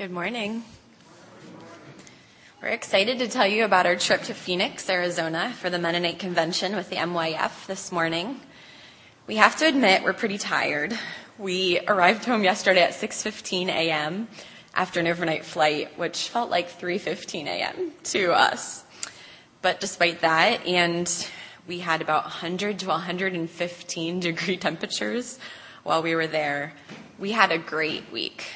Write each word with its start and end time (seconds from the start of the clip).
Good 0.00 0.12
morning. 0.12 0.64
We're 2.62 2.68
excited 2.68 3.18
to 3.18 3.28
tell 3.28 3.46
you 3.46 3.66
about 3.66 3.84
our 3.84 3.96
trip 3.96 4.22
to 4.22 4.32
Phoenix, 4.32 4.88
Arizona 4.88 5.52
for 5.52 5.68
the 5.68 5.78
Mennonite 5.78 6.18
Convention 6.18 6.74
with 6.74 6.88
the 6.88 6.96
MYF 6.96 7.66
this 7.66 7.92
morning. 7.92 8.40
We 9.26 9.36
have 9.36 9.56
to 9.56 9.66
admit 9.66 10.02
we're 10.02 10.14
pretty 10.14 10.38
tired. 10.38 10.98
We 11.36 11.80
arrived 11.86 12.24
home 12.24 12.44
yesterday 12.44 12.80
at 12.80 12.92
6:15 12.92 13.68
a.m. 13.68 14.28
after 14.72 15.00
an 15.00 15.06
overnight 15.06 15.44
flight, 15.44 15.98
which 15.98 16.28
felt 16.28 16.48
like 16.48 16.80
3:15 16.80 17.44
a.m. 17.44 17.92
to 18.04 18.32
us. 18.32 18.84
But 19.60 19.80
despite 19.80 20.22
that, 20.22 20.66
and 20.66 21.30
we 21.68 21.80
had 21.80 22.00
about 22.00 22.24
100 22.24 22.78
to 22.78 22.86
115 22.88 24.20
degree 24.20 24.56
temperatures 24.68 25.38
while 25.82 26.02
we 26.02 26.14
were 26.14 26.26
there. 26.26 26.72
We 27.18 27.32
had 27.32 27.52
a 27.52 27.58
great 27.58 28.10
week. 28.10 28.46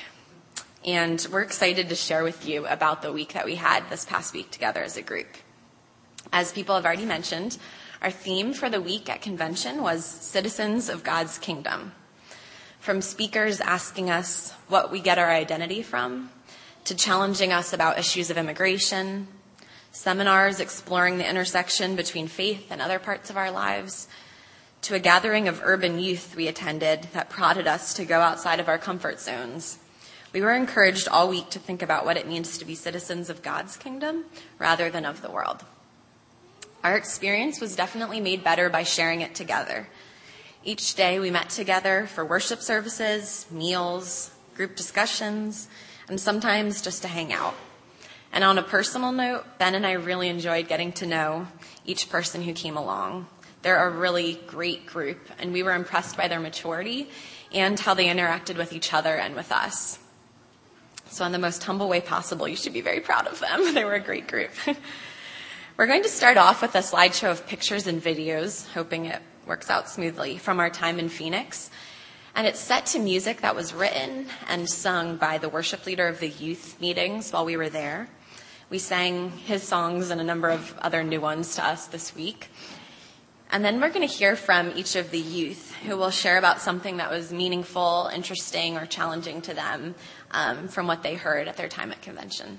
And 0.85 1.27
we're 1.33 1.41
excited 1.41 1.89
to 1.89 1.95
share 1.95 2.23
with 2.23 2.47
you 2.47 2.67
about 2.67 3.01
the 3.01 3.13
week 3.13 3.33
that 3.33 3.47
we 3.47 3.55
had 3.55 3.89
this 3.89 4.05
past 4.05 4.35
week 4.35 4.51
together 4.51 4.83
as 4.83 4.99
a 4.99 5.03
group. 5.03 5.29
As 6.31 6.53
people 6.53 6.75
have 6.75 6.85
already 6.85 7.07
mentioned, 7.07 7.57
our 8.03 8.11
theme 8.11 8.53
for 8.53 8.69
the 8.69 8.83
week 8.83 9.09
at 9.09 9.23
convention 9.23 9.81
was 9.81 10.05
Citizens 10.05 10.91
of 10.91 11.03
God's 11.03 11.39
Kingdom. 11.39 11.93
From 12.81 13.01
speakers 13.01 13.63
asking 13.63 14.11
us 14.11 14.53
what 14.69 14.93
we 14.93 15.01
get 15.01 15.19
our 15.19 15.31
identity 15.31 15.83
from, 15.83 16.29
to 16.85 16.95
challenging 16.95 17.51
us 17.51 17.73
about 17.73 17.99
issues 17.99 18.29
of 18.29 18.37
immigration, 18.37 19.27
seminars 19.91 20.61
exploring 20.61 21.17
the 21.17 21.27
intersection 21.27 21.97
between 21.97 22.29
faith 22.29 22.67
and 22.71 22.83
other 22.83 22.99
parts 22.99 23.31
of 23.31 23.39
our 23.39 23.51
lives, 23.51 24.07
to 24.83 24.95
a 24.95 25.01
gathering 25.01 25.49
of 25.49 25.63
urban 25.65 25.99
youth 25.99 26.37
we 26.37 26.47
attended 26.47 27.05
that 27.15 27.31
prodded 27.31 27.67
us 27.67 27.95
to 27.95 28.05
go 28.05 28.21
outside 28.21 28.61
of 28.61 28.69
our 28.69 28.77
comfort 28.77 29.19
zones. 29.19 29.79
We 30.35 30.41
were 30.41 30.53
encouraged 30.53 31.07
all 31.07 31.29
week 31.29 31.51
to 31.51 31.61
think 31.61 31.81
about 31.81 32.05
what 32.05 32.17
it 32.17 32.27
means 32.27 32.59
to 32.59 32.65
be 32.65 32.75
citizens 32.75 33.31
of 33.31 33.41
God's 33.41 33.77
kingdom 33.77 34.25
rather 34.59 34.91
than 34.91 35.05
of 35.05 35.23
the 35.23 35.31
world. 35.31 35.63
Our 36.83 36.97
experience 36.97 37.61
was 37.61 37.77
definitely 37.77 38.21
made 38.21 38.43
better 38.43 38.69
by 38.69 38.83
sharing 38.83 39.21
it 39.21 39.37
together. 39.37 39.87
Each 40.65 40.97
day 40.97 41.21
we 41.21 41.31
met 41.31 41.51
together 41.51 42.09
for 42.09 42.25
worship 42.25 42.63
services, 42.63 43.47
meals, 43.49 44.33
group 44.57 44.75
discussions, 44.75 45.69
and 46.09 46.21
sometimes 46.21 46.83
just 46.83 47.03
to 47.03 47.09
hang 47.09 47.33
out. 47.33 47.55
And 48.33 48.43
on 48.43 48.59
a 48.59 48.63
personal 48.63 49.13
note, 49.13 49.45
Ben 49.59 49.77
and 49.77 49.87
I 49.87 49.93
really 49.93 50.29
enjoyed 50.29 50.67
getting 50.67 50.91
to 50.95 51.07
know 51.07 51.47
each 51.87 52.11
person 52.11 52.43
who 52.43 52.55
came 52.55 52.77
along. 52.77 53.29
They're 53.63 53.87
a 53.87 53.89
really 53.89 54.41
great 54.49 54.85
group, 54.85 55.31
and 55.39 55.53
we 55.53 55.63
were 55.63 55.75
impressed 55.75 56.17
by 56.17 56.27
their 56.27 56.41
maturity 56.41 57.09
and 57.53 57.79
how 57.79 57.95
they 57.95 58.07
interacted 58.07 58.57
with 58.57 58.73
each 58.73 58.93
other 58.93 59.15
and 59.15 59.37
with 59.37 59.53
us. 59.53 60.01
So, 61.07 61.25
in 61.25 61.33
the 61.33 61.39
most 61.39 61.63
humble 61.63 61.89
way 61.89 62.01
possible, 62.01 62.49
you 62.49 62.57
should 62.57 62.73
be 62.73 62.81
very 62.81 63.01
proud 63.01 63.27
of 63.27 63.41
them. 63.41 63.75
They 63.75 63.85
were 63.85 63.95
a 63.95 64.01
great 64.01 64.27
group. 64.27 64.51
we're 65.77 65.87
going 65.87 66.03
to 66.03 66.09
start 66.09 66.37
off 66.37 66.63
with 66.63 66.75
a 66.75 66.79
slideshow 66.79 67.31
of 67.31 67.47
pictures 67.47 67.87
and 67.87 68.03
videos, 68.03 68.67
hoping 68.73 69.07
it 69.07 69.23
works 69.47 69.71
out 69.71 69.89
smoothly, 69.89 70.39
from 70.39 70.61
our 70.61 70.71
time 70.71 70.99
in 70.99 71.09
Phoenix. 71.09 71.71
And 72.35 72.47
it's 72.47 72.59
set 72.59 72.87
to 72.87 72.99
music 72.99 73.43
that 73.43 73.55
was 73.55 73.73
written 73.73 74.27
and 74.49 74.69
sung 74.69 75.17
by 75.17 75.39
the 75.39 75.49
worship 75.49 75.87
leader 75.87 76.09
of 76.09 76.19
the 76.19 76.29
youth 76.29 76.81
meetings 76.81 77.33
while 77.33 77.45
we 77.45 77.57
were 77.57 77.69
there. 77.69 78.09
We 78.71 78.79
sang 78.79 79.31
his 79.31 79.63
songs 79.63 80.11
and 80.11 80.21
a 80.21 80.25
number 80.25 80.49
of 80.49 80.77
other 80.79 81.05
new 81.05 81.21
ones 81.21 81.55
to 81.57 81.65
us 81.65 81.87
this 81.87 82.15
week. 82.15 82.49
And 83.53 83.65
then 83.65 83.81
we're 83.81 83.91
going 83.91 84.07
to 84.07 84.13
hear 84.13 84.35
from 84.35 84.73
each 84.75 84.97
of 84.97 85.13
the 85.13 85.21
youth 85.21 85.73
who 85.87 85.97
will 85.97 86.11
share 86.11 86.39
about 86.39 86.61
something 86.61 86.97
that 86.97 87.09
was 87.09 87.33
meaningful, 87.33 88.11
interesting, 88.13 88.77
or 88.77 88.85
challenging 88.85 89.43
to 89.43 89.55
them 89.55 89.95
Um, 90.35 90.67
from 90.67 90.89
what 90.89 91.05
they 91.05 91.15
heard 91.15 91.47
at 91.47 91.57
their 91.57 91.69
time 91.69 91.93
at 91.93 92.03
convention. 92.03 92.59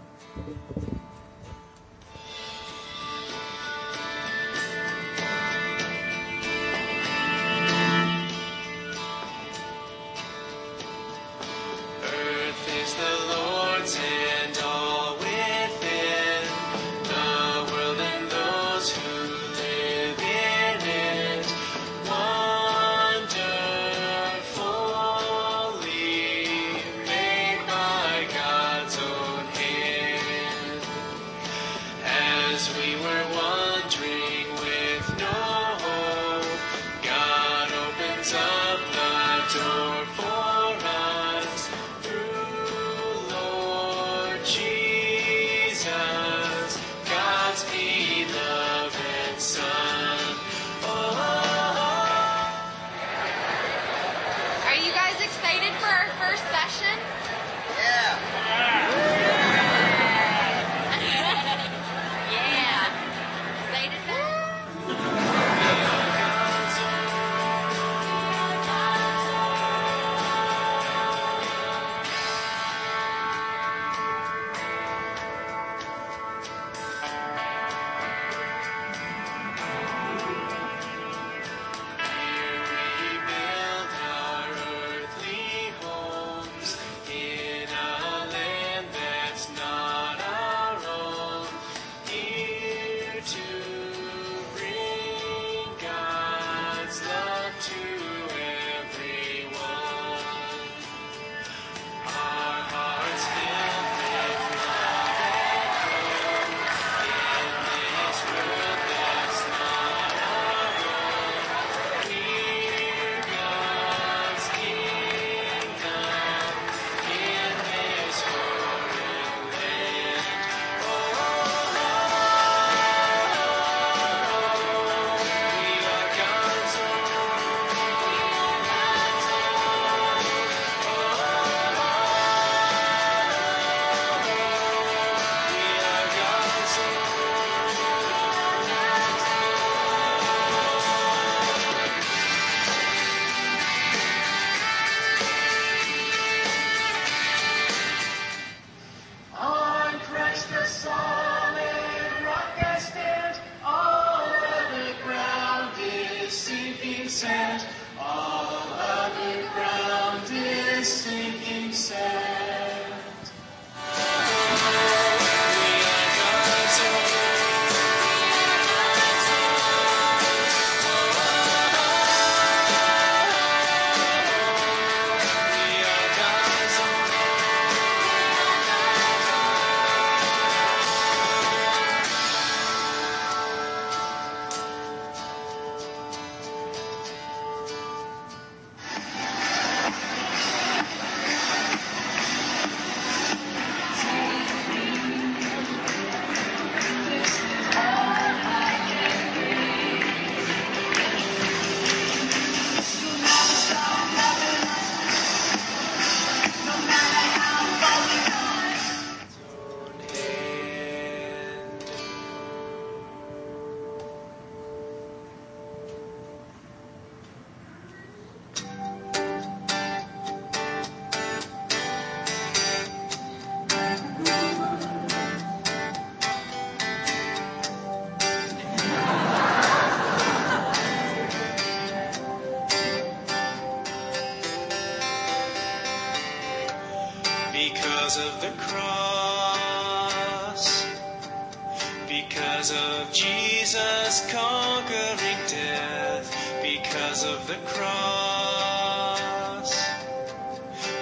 because 242.61 242.77
of 242.77 243.09
Jesus 243.11 244.31
conquering 244.31 245.41
death, 245.47 246.29
because 246.61 247.23
of 247.23 247.47
the 247.47 247.55
cross, 247.65 249.73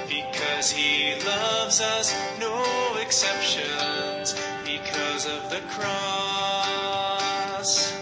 because 0.08 0.72
he 0.72 1.16
loves 1.26 1.82
us, 1.82 2.16
no 2.40 2.64
exceptions, 3.02 4.36
because 4.64 5.26
of 5.26 5.50
the 5.50 5.60
cross, 5.68 7.94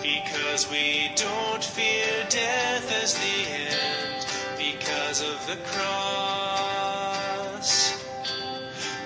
because 0.00 0.70
we 0.70 1.10
don't 1.16 1.62
fear 1.62 2.24
death 2.30 2.90
as 3.02 3.12
the 3.12 3.46
end, 3.58 4.24
because 4.56 5.20
of 5.20 5.46
the 5.46 5.56
cross, 5.66 7.92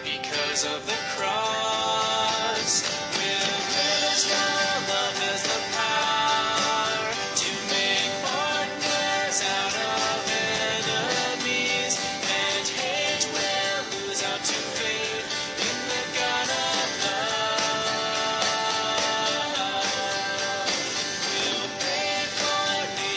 because 0.04 0.64
of 0.64 0.86
the 0.86 0.92
cross. 0.92 1.11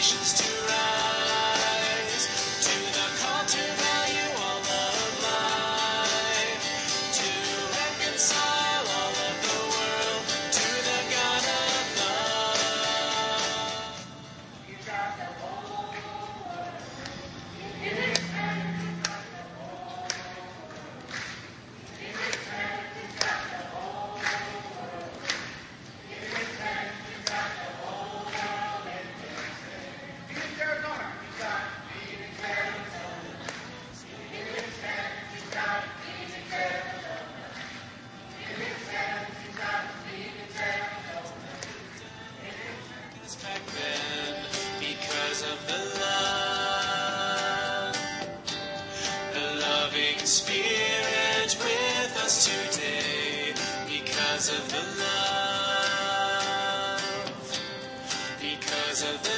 Nations 0.06 0.45
because 54.36 54.50
of 54.50 54.68
the 54.68 54.84
love, 55.00 57.00
because 58.38 59.02
of 59.02 59.22
the 59.22 59.35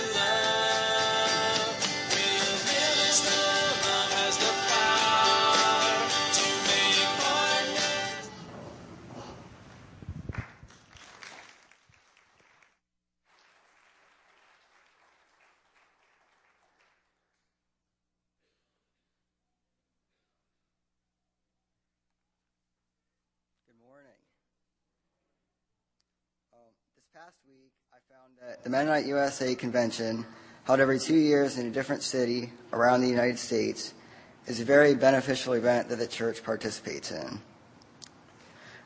week, 27.68 27.92
I 27.92 28.14
found 28.14 28.32
that 28.40 28.64
the 28.64 28.70
Mennonite 28.70 29.04
USA 29.06 29.54
Convention, 29.54 30.24
held 30.64 30.80
every 30.80 30.98
two 30.98 31.16
years 31.16 31.58
in 31.58 31.66
a 31.66 31.70
different 31.70 32.02
city 32.02 32.52
around 32.72 33.02
the 33.02 33.08
United 33.08 33.38
States, 33.38 33.92
is 34.46 34.60
a 34.60 34.64
very 34.64 34.94
beneficial 34.94 35.52
event 35.52 35.88
that 35.88 35.96
the 35.96 36.06
church 36.06 36.42
participates 36.42 37.10
in. 37.10 37.40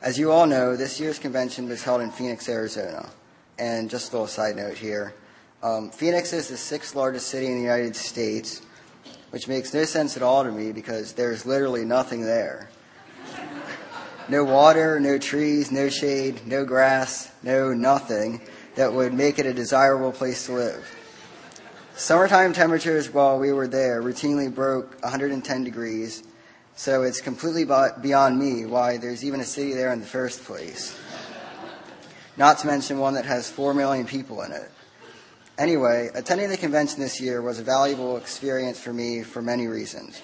As 0.00 0.18
you 0.18 0.32
all 0.32 0.46
know, 0.46 0.74
this 0.74 0.98
year's 0.98 1.20
convention 1.20 1.68
was 1.68 1.84
held 1.84 2.00
in 2.00 2.10
Phoenix, 2.10 2.48
Arizona. 2.48 3.08
And 3.58 3.88
just 3.88 4.12
a 4.12 4.16
little 4.16 4.26
side 4.26 4.56
note 4.56 4.78
here 4.78 5.14
um, 5.62 5.90
Phoenix 5.90 6.32
is 6.32 6.48
the 6.48 6.56
sixth 6.56 6.96
largest 6.96 7.28
city 7.28 7.46
in 7.46 7.54
the 7.54 7.62
United 7.62 7.94
States, 7.94 8.62
which 9.30 9.46
makes 9.46 9.72
no 9.72 9.84
sense 9.84 10.16
at 10.16 10.22
all 10.24 10.42
to 10.42 10.50
me 10.50 10.72
because 10.72 11.12
there's 11.12 11.46
literally 11.46 11.84
nothing 11.84 12.22
there. 12.22 12.68
No 14.28 14.44
water, 14.44 15.00
no 15.00 15.18
trees, 15.18 15.72
no 15.72 15.88
shade, 15.88 16.46
no 16.46 16.64
grass, 16.64 17.30
no 17.42 17.74
nothing 17.74 18.40
that 18.74 18.92
would 18.92 19.12
make 19.12 19.38
it 19.38 19.46
a 19.46 19.52
desirable 19.52 20.12
place 20.12 20.46
to 20.46 20.52
live. 20.52 20.96
Summertime 21.94 22.52
temperatures 22.52 23.12
while 23.12 23.38
we 23.38 23.52
were 23.52 23.68
there 23.68 24.02
routinely 24.02 24.52
broke 24.52 25.00
110 25.02 25.64
degrees, 25.64 26.22
so 26.74 27.02
it's 27.02 27.20
completely 27.20 27.64
beyond 28.00 28.38
me 28.38 28.64
why 28.64 28.96
there's 28.96 29.24
even 29.24 29.40
a 29.40 29.44
city 29.44 29.74
there 29.74 29.92
in 29.92 30.00
the 30.00 30.06
first 30.06 30.44
place. 30.44 30.98
Not 32.36 32.58
to 32.60 32.66
mention 32.66 32.98
one 32.98 33.14
that 33.14 33.26
has 33.26 33.50
4 33.50 33.74
million 33.74 34.06
people 34.06 34.40
in 34.42 34.52
it. 34.52 34.70
Anyway, 35.58 36.08
attending 36.14 36.48
the 36.48 36.56
convention 36.56 36.98
this 36.98 37.20
year 37.20 37.42
was 37.42 37.58
a 37.58 37.62
valuable 37.62 38.16
experience 38.16 38.80
for 38.80 38.92
me 38.92 39.22
for 39.22 39.42
many 39.42 39.66
reasons. 39.66 40.22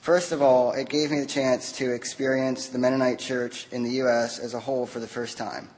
First 0.00 0.30
of 0.30 0.40
all, 0.40 0.72
it 0.72 0.88
gave 0.88 1.10
me 1.10 1.18
the 1.18 1.26
chance 1.26 1.72
to 1.72 1.92
experience 1.92 2.68
the 2.68 2.78
Mennonite 2.78 3.18
Church 3.18 3.66
in 3.72 3.82
the 3.82 3.90
U.S. 4.02 4.38
as 4.38 4.54
a 4.54 4.60
whole 4.60 4.86
for 4.86 5.00
the 5.00 5.08
first 5.08 5.36
time. 5.36 5.68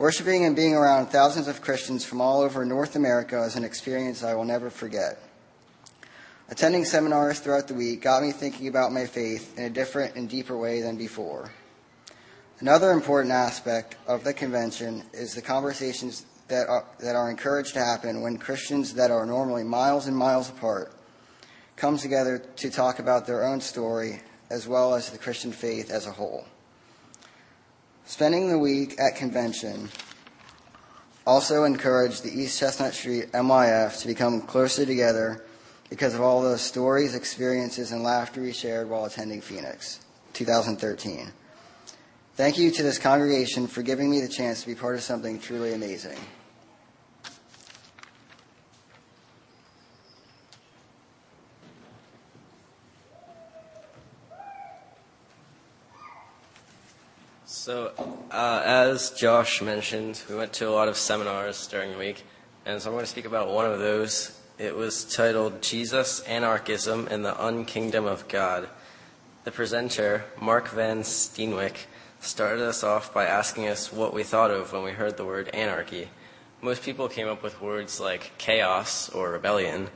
Worshiping 0.00 0.46
and 0.46 0.56
being 0.56 0.72
around 0.72 1.08
thousands 1.08 1.46
of 1.46 1.60
Christians 1.60 2.06
from 2.06 2.22
all 2.22 2.40
over 2.40 2.64
North 2.64 2.96
America 2.96 3.42
is 3.42 3.56
an 3.56 3.64
experience 3.64 4.24
I 4.24 4.32
will 4.32 4.46
never 4.46 4.70
forget. 4.70 5.18
Attending 6.48 6.86
seminars 6.86 7.38
throughout 7.38 7.68
the 7.68 7.74
week 7.74 8.00
got 8.00 8.22
me 8.22 8.32
thinking 8.32 8.66
about 8.66 8.92
my 8.92 9.04
faith 9.04 9.58
in 9.58 9.64
a 9.64 9.68
different 9.68 10.16
and 10.16 10.26
deeper 10.26 10.56
way 10.56 10.80
than 10.80 10.96
before. 10.96 11.52
Another 12.60 12.92
important 12.92 13.34
aspect 13.34 13.96
of 14.06 14.24
the 14.24 14.32
convention 14.32 15.02
is 15.12 15.34
the 15.34 15.42
conversations 15.42 16.24
that 16.48 16.66
are, 16.66 16.86
that 17.00 17.14
are 17.14 17.28
encouraged 17.28 17.74
to 17.74 17.84
happen 17.84 18.22
when 18.22 18.38
Christians 18.38 18.94
that 18.94 19.10
are 19.10 19.26
normally 19.26 19.64
miles 19.64 20.06
and 20.06 20.16
miles 20.16 20.48
apart 20.48 20.94
come 21.76 21.98
together 21.98 22.38
to 22.38 22.70
talk 22.70 23.00
about 23.00 23.26
their 23.26 23.44
own 23.44 23.60
story 23.60 24.22
as 24.48 24.66
well 24.66 24.94
as 24.94 25.10
the 25.10 25.18
Christian 25.18 25.52
faith 25.52 25.90
as 25.90 26.06
a 26.06 26.12
whole. 26.12 26.46
Spending 28.10 28.48
the 28.48 28.58
week 28.58 28.98
at 28.98 29.14
convention 29.14 29.88
also 31.24 31.62
encouraged 31.62 32.24
the 32.24 32.40
East 32.40 32.58
Chestnut 32.58 32.92
Street 32.92 33.30
MYF 33.30 34.00
to 34.00 34.08
become 34.08 34.42
closer 34.42 34.84
together 34.84 35.44
because 35.90 36.12
of 36.12 36.20
all 36.20 36.42
the 36.42 36.58
stories, 36.58 37.14
experiences, 37.14 37.92
and 37.92 38.02
laughter 38.02 38.42
we 38.42 38.52
shared 38.52 38.90
while 38.90 39.04
attending 39.04 39.40
Phoenix 39.40 40.00
2013. 40.32 41.30
Thank 42.34 42.58
you 42.58 42.72
to 42.72 42.82
this 42.82 42.98
congregation 42.98 43.68
for 43.68 43.82
giving 43.82 44.10
me 44.10 44.20
the 44.20 44.28
chance 44.28 44.62
to 44.62 44.66
be 44.66 44.74
part 44.74 44.96
of 44.96 45.02
something 45.02 45.38
truly 45.38 45.72
amazing. 45.72 46.18
So, 57.70 57.92
uh, 58.32 58.62
as 58.64 59.12
Josh 59.12 59.62
mentioned, 59.62 60.20
we 60.28 60.34
went 60.34 60.52
to 60.54 60.68
a 60.68 60.74
lot 60.74 60.88
of 60.88 60.96
seminars 60.96 61.68
during 61.68 61.92
the 61.92 61.98
week, 61.98 62.24
and 62.66 62.82
so 62.82 62.90
I'm 62.90 62.94
going 62.96 63.04
to 63.04 63.08
speak 63.08 63.26
about 63.26 63.48
one 63.48 63.64
of 63.64 63.78
those. 63.78 64.36
It 64.58 64.74
was 64.74 65.04
titled 65.04 65.62
Jesus, 65.62 66.18
Anarchism, 66.22 67.06
and 67.12 67.24
the 67.24 67.30
Unkingdom 67.30 68.08
of 68.08 68.26
God. 68.26 68.68
The 69.44 69.52
presenter, 69.52 70.24
Mark 70.40 70.66
Van 70.70 71.02
Steenwyck, 71.02 71.86
started 72.18 72.60
us 72.60 72.82
off 72.82 73.14
by 73.14 73.26
asking 73.26 73.68
us 73.68 73.92
what 73.92 74.12
we 74.12 74.24
thought 74.24 74.50
of 74.50 74.72
when 74.72 74.82
we 74.82 74.90
heard 74.90 75.16
the 75.16 75.24
word 75.24 75.46
anarchy. 75.50 76.08
Most 76.60 76.82
people 76.82 77.08
came 77.08 77.28
up 77.28 77.40
with 77.40 77.62
words 77.62 78.00
like 78.00 78.32
chaos 78.36 79.10
or 79.10 79.30
rebellion, 79.30 79.90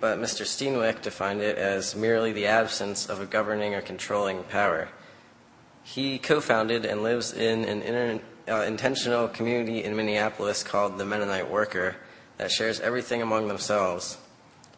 but 0.00 0.18
Mr. 0.18 0.46
Steenwyck 0.46 1.02
defined 1.02 1.42
it 1.42 1.58
as 1.58 1.94
merely 1.94 2.32
the 2.32 2.46
absence 2.46 3.06
of 3.06 3.20
a 3.20 3.26
governing 3.26 3.74
or 3.74 3.82
controlling 3.82 4.44
power. 4.44 4.88
He 5.84 6.18
co 6.18 6.40
founded 6.40 6.84
and 6.84 7.02
lives 7.02 7.32
in 7.32 7.64
an 7.64 7.82
inter, 7.82 8.20
uh, 8.48 8.62
intentional 8.62 9.28
community 9.28 9.84
in 9.84 9.96
Minneapolis 9.96 10.62
called 10.62 10.98
the 10.98 11.04
Mennonite 11.04 11.50
Worker 11.50 11.96
that 12.38 12.50
shares 12.50 12.80
everything 12.80 13.22
among 13.22 13.48
themselves. 13.48 14.18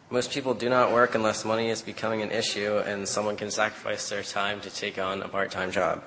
Most 0.09 0.31
people 0.31 0.53
do 0.53 0.69
not 0.69 0.91
work 0.91 1.15
unless 1.15 1.45
money 1.45 1.69
is 1.69 1.81
becoming 1.81 2.21
an 2.21 2.31
issue 2.31 2.77
and 2.77 3.07
someone 3.07 3.35
can 3.35 3.49
sacrifice 3.49 4.07
their 4.09 4.23
time 4.23 4.61
to 4.61 4.69
take 4.69 4.99
on 4.99 5.21
a 5.21 5.27
part 5.27 5.51
time 5.51 5.71
job. 5.71 6.03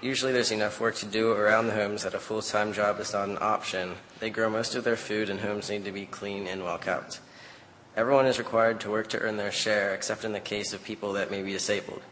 Usually, 0.00 0.32
there's 0.32 0.50
enough 0.50 0.80
work 0.80 0.96
to 0.96 1.06
do 1.06 1.32
around 1.32 1.66
the 1.66 1.74
homes 1.74 2.02
that 2.02 2.14
a 2.14 2.18
full 2.18 2.42
time 2.42 2.72
job 2.72 3.00
is 3.00 3.12
not 3.12 3.28
an 3.28 3.38
option. 3.40 3.94
They 4.20 4.28
grow 4.28 4.50
most 4.50 4.74
of 4.74 4.84
their 4.84 4.96
food, 4.96 5.30
and 5.30 5.40
homes 5.40 5.70
need 5.70 5.84
to 5.86 5.92
be 5.92 6.04
clean 6.04 6.46
and 6.46 6.62
well 6.62 6.78
kept. 6.78 7.20
Everyone 7.96 8.26
is 8.26 8.38
required 8.38 8.80
to 8.80 8.90
work 8.90 9.08
to 9.08 9.18
earn 9.20 9.38
their 9.38 9.52
share, 9.52 9.94
except 9.94 10.24
in 10.24 10.32
the 10.32 10.40
case 10.40 10.72
of 10.72 10.84
people 10.84 11.14
that 11.14 11.30
may 11.30 11.42
be 11.42 11.52
disabled. 11.52 12.02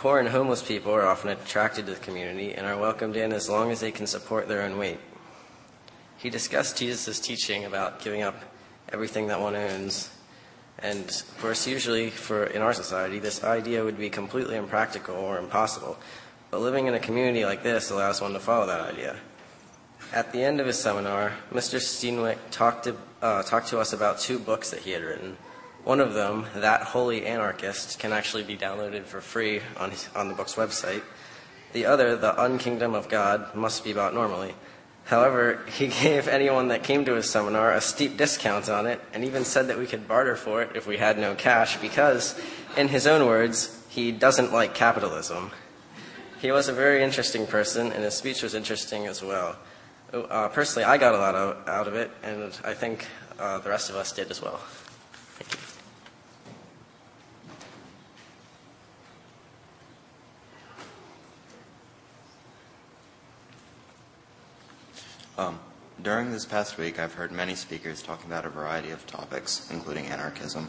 Poor 0.00 0.18
and 0.18 0.30
homeless 0.30 0.62
people 0.62 0.94
are 0.94 1.04
often 1.04 1.28
attracted 1.28 1.84
to 1.84 1.92
the 1.92 2.00
community 2.00 2.54
and 2.54 2.66
are 2.66 2.78
welcomed 2.78 3.16
in 3.16 3.34
as 3.34 3.50
long 3.50 3.70
as 3.70 3.80
they 3.80 3.92
can 3.92 4.06
support 4.06 4.48
their 4.48 4.62
own 4.62 4.78
weight. 4.78 4.96
He 6.16 6.30
discussed 6.30 6.78
Jesus' 6.78 7.20
teaching 7.20 7.66
about 7.66 8.00
giving 8.00 8.22
up 8.22 8.34
everything 8.94 9.26
that 9.26 9.42
one 9.42 9.54
owns. 9.54 10.08
And 10.78 11.04
of 11.04 11.38
course, 11.42 11.66
usually 11.66 12.08
for 12.08 12.44
in 12.44 12.62
our 12.62 12.72
society, 12.72 13.18
this 13.18 13.44
idea 13.44 13.84
would 13.84 13.98
be 13.98 14.08
completely 14.08 14.56
impractical 14.56 15.16
or 15.16 15.38
impossible. 15.38 15.98
But 16.50 16.62
living 16.62 16.86
in 16.86 16.94
a 16.94 16.98
community 16.98 17.44
like 17.44 17.62
this 17.62 17.90
allows 17.90 18.22
one 18.22 18.32
to 18.32 18.40
follow 18.40 18.68
that 18.68 18.80
idea. 18.80 19.18
At 20.14 20.32
the 20.32 20.42
end 20.42 20.62
of 20.62 20.66
his 20.66 20.78
seminar, 20.78 21.34
Mr. 21.52 21.78
Steenwyck 21.78 22.38
talked 22.50 22.84
to, 22.84 22.96
uh, 23.20 23.42
talked 23.42 23.68
to 23.68 23.78
us 23.78 23.92
about 23.92 24.18
two 24.18 24.38
books 24.38 24.70
that 24.70 24.80
he 24.80 24.92
had 24.92 25.02
written. 25.02 25.36
One 25.84 26.00
of 26.00 26.12
them, 26.12 26.46
That 26.54 26.82
Holy 26.82 27.26
Anarchist, 27.26 27.98
can 27.98 28.12
actually 28.12 28.42
be 28.42 28.56
downloaded 28.56 29.04
for 29.04 29.20
free 29.20 29.62
on, 29.78 29.90
his, 29.90 30.08
on 30.14 30.28
the 30.28 30.34
book's 30.34 30.54
website. 30.54 31.02
The 31.72 31.86
other, 31.86 32.16
The 32.16 32.32
Unkingdom 32.32 32.94
of 32.94 33.08
God, 33.08 33.54
must 33.54 33.82
be 33.82 33.94
bought 33.94 34.12
normally. 34.12 34.54
However, 35.04 35.60
he 35.78 35.88
gave 35.88 36.28
anyone 36.28 36.68
that 36.68 36.84
came 36.84 37.04
to 37.06 37.14
his 37.14 37.30
seminar 37.30 37.72
a 37.72 37.80
steep 37.80 38.16
discount 38.16 38.68
on 38.68 38.86
it 38.86 39.00
and 39.14 39.24
even 39.24 39.44
said 39.44 39.68
that 39.68 39.78
we 39.78 39.86
could 39.86 40.06
barter 40.06 40.36
for 40.36 40.62
it 40.62 40.76
if 40.76 40.86
we 40.86 40.98
had 40.98 41.18
no 41.18 41.34
cash 41.34 41.78
because, 41.78 42.38
in 42.76 42.88
his 42.88 43.06
own 43.06 43.26
words, 43.26 43.82
he 43.88 44.12
doesn't 44.12 44.52
like 44.52 44.74
capitalism. 44.74 45.50
He 46.40 46.52
was 46.52 46.68
a 46.68 46.72
very 46.72 47.02
interesting 47.02 47.46
person, 47.46 47.92
and 47.92 48.04
his 48.04 48.14
speech 48.14 48.42
was 48.42 48.54
interesting 48.54 49.06
as 49.06 49.22
well. 49.22 49.56
Uh, 50.12 50.48
personally, 50.48 50.84
I 50.84 50.96
got 50.96 51.14
a 51.14 51.18
lot 51.18 51.34
out 51.68 51.86
of 51.88 51.94
it, 51.94 52.10
and 52.22 52.58
I 52.64 52.74
think 52.74 53.06
uh, 53.38 53.58
the 53.58 53.70
rest 53.70 53.90
of 53.90 53.96
us 53.96 54.12
did 54.12 54.30
as 54.30 54.40
well. 54.42 54.60
Thank 55.38 55.54
you. 55.54 55.69
Um, 65.40 65.58
during 66.02 66.32
this 66.32 66.44
past 66.44 66.76
week, 66.76 66.98
I've 66.98 67.14
heard 67.14 67.32
many 67.32 67.54
speakers 67.54 68.02
talking 68.02 68.26
about 68.26 68.44
a 68.44 68.50
variety 68.50 68.90
of 68.90 69.06
topics, 69.06 69.70
including 69.70 70.04
anarchism. 70.04 70.68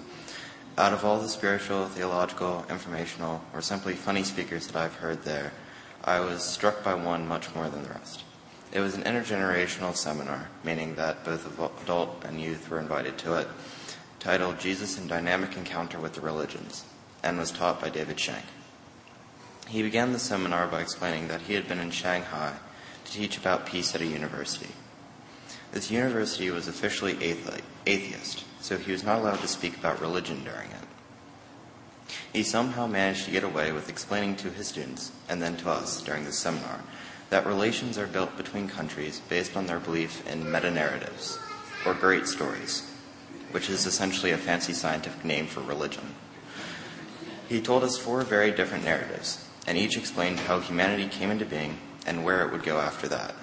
Out 0.77 0.93
of 0.93 1.03
all 1.03 1.19
the 1.19 1.27
spiritual, 1.27 1.87
theological, 1.87 2.65
informational, 2.69 3.41
or 3.53 3.61
simply 3.61 3.95
funny 3.95 4.23
speakers 4.23 4.67
that 4.67 4.77
I've 4.77 4.95
heard 4.95 5.23
there, 5.23 5.51
I 6.05 6.21
was 6.21 6.41
struck 6.41 6.85
by 6.85 6.93
one 6.93 7.27
much 7.27 7.53
more 7.53 7.67
than 7.67 7.83
the 7.83 7.89
rest. 7.89 8.23
It 8.71 8.79
was 8.79 8.95
an 8.95 9.03
intergenerational 9.03 9.93
seminar, 9.93 10.47
meaning 10.63 10.95
that 10.95 11.25
both 11.25 11.45
adult 11.83 12.23
and 12.23 12.39
youth 12.39 12.69
were 12.69 12.79
invited 12.79 13.17
to 13.17 13.39
it, 13.39 13.49
titled 14.19 14.57
Jesus 14.57 14.97
in 14.97 15.05
Dynamic 15.05 15.57
Encounter 15.57 15.99
with 15.99 16.13
the 16.13 16.21
Religions, 16.21 16.85
and 17.23 17.37
was 17.37 17.51
taught 17.51 17.81
by 17.81 17.89
David 17.89 18.21
Shank. 18.21 18.45
He 19.67 19.83
began 19.83 20.13
the 20.13 20.19
seminar 20.19 20.65
by 20.67 20.79
explaining 20.79 21.27
that 21.27 21.41
he 21.41 21.55
had 21.55 21.67
been 21.67 21.79
in 21.79 21.91
Shanghai 21.91 22.53
to 23.05 23.11
teach 23.11 23.37
about 23.37 23.65
peace 23.65 23.93
at 23.95 24.01
a 24.01 24.05
university. 24.05 24.69
This 25.71 25.89
university 25.89 26.51
was 26.51 26.67
officially 26.67 27.17
atheist, 27.85 28.43
so 28.59 28.77
he 28.77 28.91
was 28.91 29.03
not 29.03 29.19
allowed 29.19 29.39
to 29.39 29.47
speak 29.47 29.77
about 29.77 30.01
religion 30.01 30.43
during 30.43 30.69
it. 30.69 32.15
He 32.33 32.43
somehow 32.43 32.87
managed 32.87 33.25
to 33.25 33.31
get 33.31 33.43
away 33.43 33.71
with 33.71 33.89
explaining 33.89 34.35
to 34.37 34.49
his 34.49 34.67
students, 34.67 35.11
and 35.29 35.41
then 35.41 35.55
to 35.57 35.69
us 35.69 36.01
during 36.01 36.25
the 36.25 36.33
seminar, 36.33 36.81
that 37.29 37.45
relations 37.45 37.97
are 37.97 38.07
built 38.07 38.35
between 38.35 38.67
countries 38.67 39.21
based 39.29 39.55
on 39.55 39.65
their 39.65 39.79
belief 39.79 40.27
in 40.27 40.51
meta 40.51 40.69
narratives, 40.69 41.39
or 41.85 41.93
great 41.93 42.27
stories, 42.27 42.91
which 43.51 43.69
is 43.69 43.85
essentially 43.85 44.31
a 44.31 44.37
fancy 44.37 44.73
scientific 44.73 45.23
name 45.23 45.47
for 45.47 45.61
religion. 45.61 46.15
He 47.47 47.61
told 47.61 47.83
us 47.83 47.97
four 47.97 48.23
very 48.23 48.51
different 48.51 48.83
narratives, 48.83 49.47
and 49.65 49.77
each 49.77 49.97
explained 49.97 50.39
how 50.39 50.59
humanity 50.59 51.07
came 51.07 51.31
into 51.31 51.45
being 51.45 51.77
and 52.05 52.23
where 52.23 52.45
it 52.45 52.51
would 52.51 52.63
go 52.63 52.79
after 52.79 53.07
that. 53.07 53.35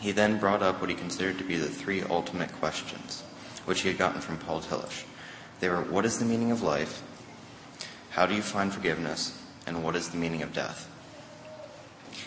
He 0.00 0.12
then 0.12 0.38
brought 0.38 0.62
up 0.62 0.80
what 0.80 0.90
he 0.90 0.96
considered 0.96 1.38
to 1.38 1.44
be 1.44 1.56
the 1.56 1.68
three 1.68 2.02
ultimate 2.02 2.52
questions, 2.52 3.22
which 3.64 3.82
he 3.82 3.88
had 3.88 3.98
gotten 3.98 4.20
from 4.20 4.38
Paul 4.38 4.60
Tillich. 4.60 5.04
They 5.60 5.68
were 5.68 5.82
what 5.82 6.04
is 6.04 6.18
the 6.18 6.24
meaning 6.24 6.50
of 6.50 6.62
life? 6.62 7.02
How 8.10 8.26
do 8.26 8.34
you 8.34 8.42
find 8.42 8.72
forgiveness? 8.72 9.42
And 9.66 9.82
what 9.82 9.96
is 9.96 10.10
the 10.10 10.18
meaning 10.18 10.42
of 10.42 10.52
death? 10.52 10.88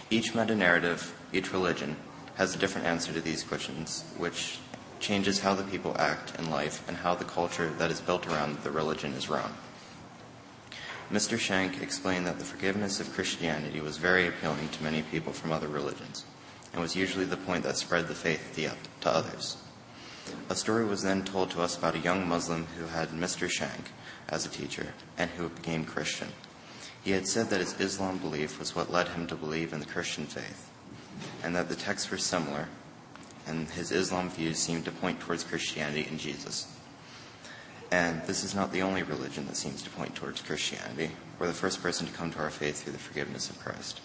Each 0.10 0.36
meta 0.36 0.56
narrative, 0.56 1.16
each 1.32 1.54
religion, 1.54 1.96
has 2.36 2.56
a 2.56 2.58
different 2.58 2.88
answer 2.88 3.14
to 3.14 3.22
these 3.22 3.44
questions, 3.44 4.04
which 4.18 4.60
changes 5.00 5.40
how 5.40 5.54
the 5.54 5.64
people 5.64 5.96
act 6.00 6.38
in 6.40 6.50
life 6.50 6.88
and 6.88 6.98
how 6.98 7.16
the 7.16 7.26
culture 7.26 7.70
that 7.78 7.92
is 7.92 8.02
built 8.02 8.28
around 8.28 8.58
the 8.64 8.72
religion 8.72 9.14
is 9.14 9.30
run. 9.30 9.52
Mr. 11.12 11.40
Shank 11.40 11.82
explained 11.82 12.28
that 12.28 12.38
the 12.38 12.46
forgiveness 12.46 13.00
of 13.00 13.12
Christianity 13.14 13.82
was 13.82 13.98
very 13.98 14.28
appealing 14.28 14.70
to 14.70 14.84
many 14.84 15.02
people 15.02 15.34
from 15.34 15.52
other 15.52 15.68
religions, 15.68 16.24
and 16.72 16.82
was 16.82 16.96
usually 16.96 17.26
the 17.26 17.36
point 17.36 17.64
that 17.64 17.78
spread 17.78 18.08
the 18.08 18.14
faith 18.14 18.54
to 18.56 19.10
others. 19.10 19.58
A 20.50 20.56
story 20.56 20.86
was 20.86 21.02
then 21.02 21.24
told 21.24 21.50
to 21.52 21.62
us 21.62 21.76
about 21.76 21.96
a 21.96 22.00
young 22.00 22.28
Muslim 22.28 22.68
who 22.78 22.86
had 22.86 23.10
Mr. 23.10 23.50
Shank 23.50 23.92
as 24.28 24.46
a 24.46 24.50
teacher 24.50 24.94
and 25.18 25.32
who 25.32 25.50
became 25.50 25.84
Christian. 25.84 26.28
He 27.04 27.12
had 27.12 27.28
said 27.28 27.50
that 27.50 27.60
his 27.62 27.80
Islam 27.80 28.20
belief 28.20 28.60
was 28.60 28.76
what 28.76 28.92
led 28.92 29.08
him 29.08 29.26
to 29.28 29.36
believe 29.36 29.74
in 29.74 29.80
the 29.80 29.88
Christian 29.88 30.26
faith, 30.26 30.70
and 31.44 31.56
that 31.56 31.70
the 31.70 31.76
texts 31.76 32.12
were 32.12 32.20
similar, 32.20 32.68
and 33.48 33.68
his 33.70 33.92
Islam 33.92 34.30
views 34.30 34.60
seemed 34.60 34.86
to 34.86 34.92
point 34.92 35.20
towards 35.20 35.44
Christianity 35.44 36.06
and 36.08 36.20
Jesus. 36.20 36.68
And 37.92 38.22
this 38.24 38.44
is 38.44 38.54
not 38.54 38.72
the 38.72 38.84
only 38.84 39.02
religion 39.04 39.48
that 39.48 39.58
seems 39.58 39.82
to 39.82 39.90
point 39.90 40.16
towards 40.16 40.42
Christianity. 40.42 41.12
We're 41.40 41.48
the 41.48 41.54
first 41.54 41.82
person 41.82 42.06
to 42.06 42.14
come 42.14 42.32
to 42.32 42.40
our 42.40 42.52
faith 42.52 42.84
through 42.84 42.94
the 42.94 43.00
forgiveness 43.00 43.50
of 43.50 43.60
Christ. 43.60 44.02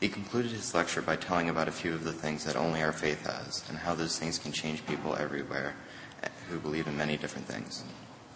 He 0.00 0.08
concluded 0.08 0.50
his 0.50 0.74
lecture 0.74 1.02
by 1.02 1.16
telling 1.16 1.48
about 1.48 1.68
a 1.68 1.72
few 1.72 1.94
of 1.94 2.04
the 2.04 2.12
things 2.12 2.44
that 2.44 2.56
only 2.56 2.82
our 2.82 2.92
faith 2.92 3.26
has, 3.26 3.64
and 3.68 3.78
how 3.78 3.94
those 3.94 4.18
things 4.18 4.38
can 4.38 4.52
change 4.52 4.84
people 4.86 5.16
everywhere 5.16 5.74
who 6.50 6.58
believe 6.58 6.86
in 6.86 6.96
many 6.96 7.16
different 7.16 7.46
things. 7.46 7.84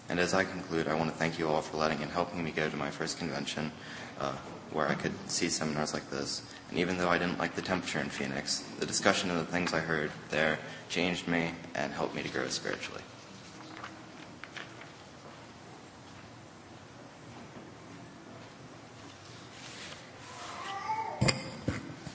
And 0.08 0.18
as 0.18 0.34
I 0.34 0.44
conclude, 0.44 0.88
I 0.88 0.94
want 0.94 1.10
to 1.10 1.16
thank 1.16 1.38
you 1.38 1.48
all 1.48 1.62
for 1.62 1.76
letting 1.76 2.02
and 2.02 2.10
helping 2.10 2.42
me 2.42 2.50
go 2.50 2.68
to 2.68 2.76
my 2.76 2.90
first 2.90 3.18
convention 3.18 3.70
uh, 4.18 4.32
where 4.72 4.88
I 4.88 4.94
could 4.94 5.12
see 5.30 5.48
seminars 5.48 5.94
like 5.94 6.10
this. 6.10 6.42
And 6.70 6.78
even 6.78 6.98
though 6.98 7.08
I 7.08 7.18
didn't 7.18 7.38
like 7.38 7.54
the 7.54 7.62
temperature 7.62 8.00
in 8.00 8.08
Phoenix, 8.08 8.60
the 8.78 8.86
discussion 8.86 9.30
and 9.30 9.40
the 9.40 9.44
things 9.44 9.72
I 9.72 9.80
heard 9.80 10.10
there 10.30 10.58
changed 10.88 11.28
me 11.28 11.52
and 11.74 11.92
helped 11.92 12.14
me 12.14 12.22
to 12.22 12.28
grow 12.28 12.48
spiritually. 12.48 13.02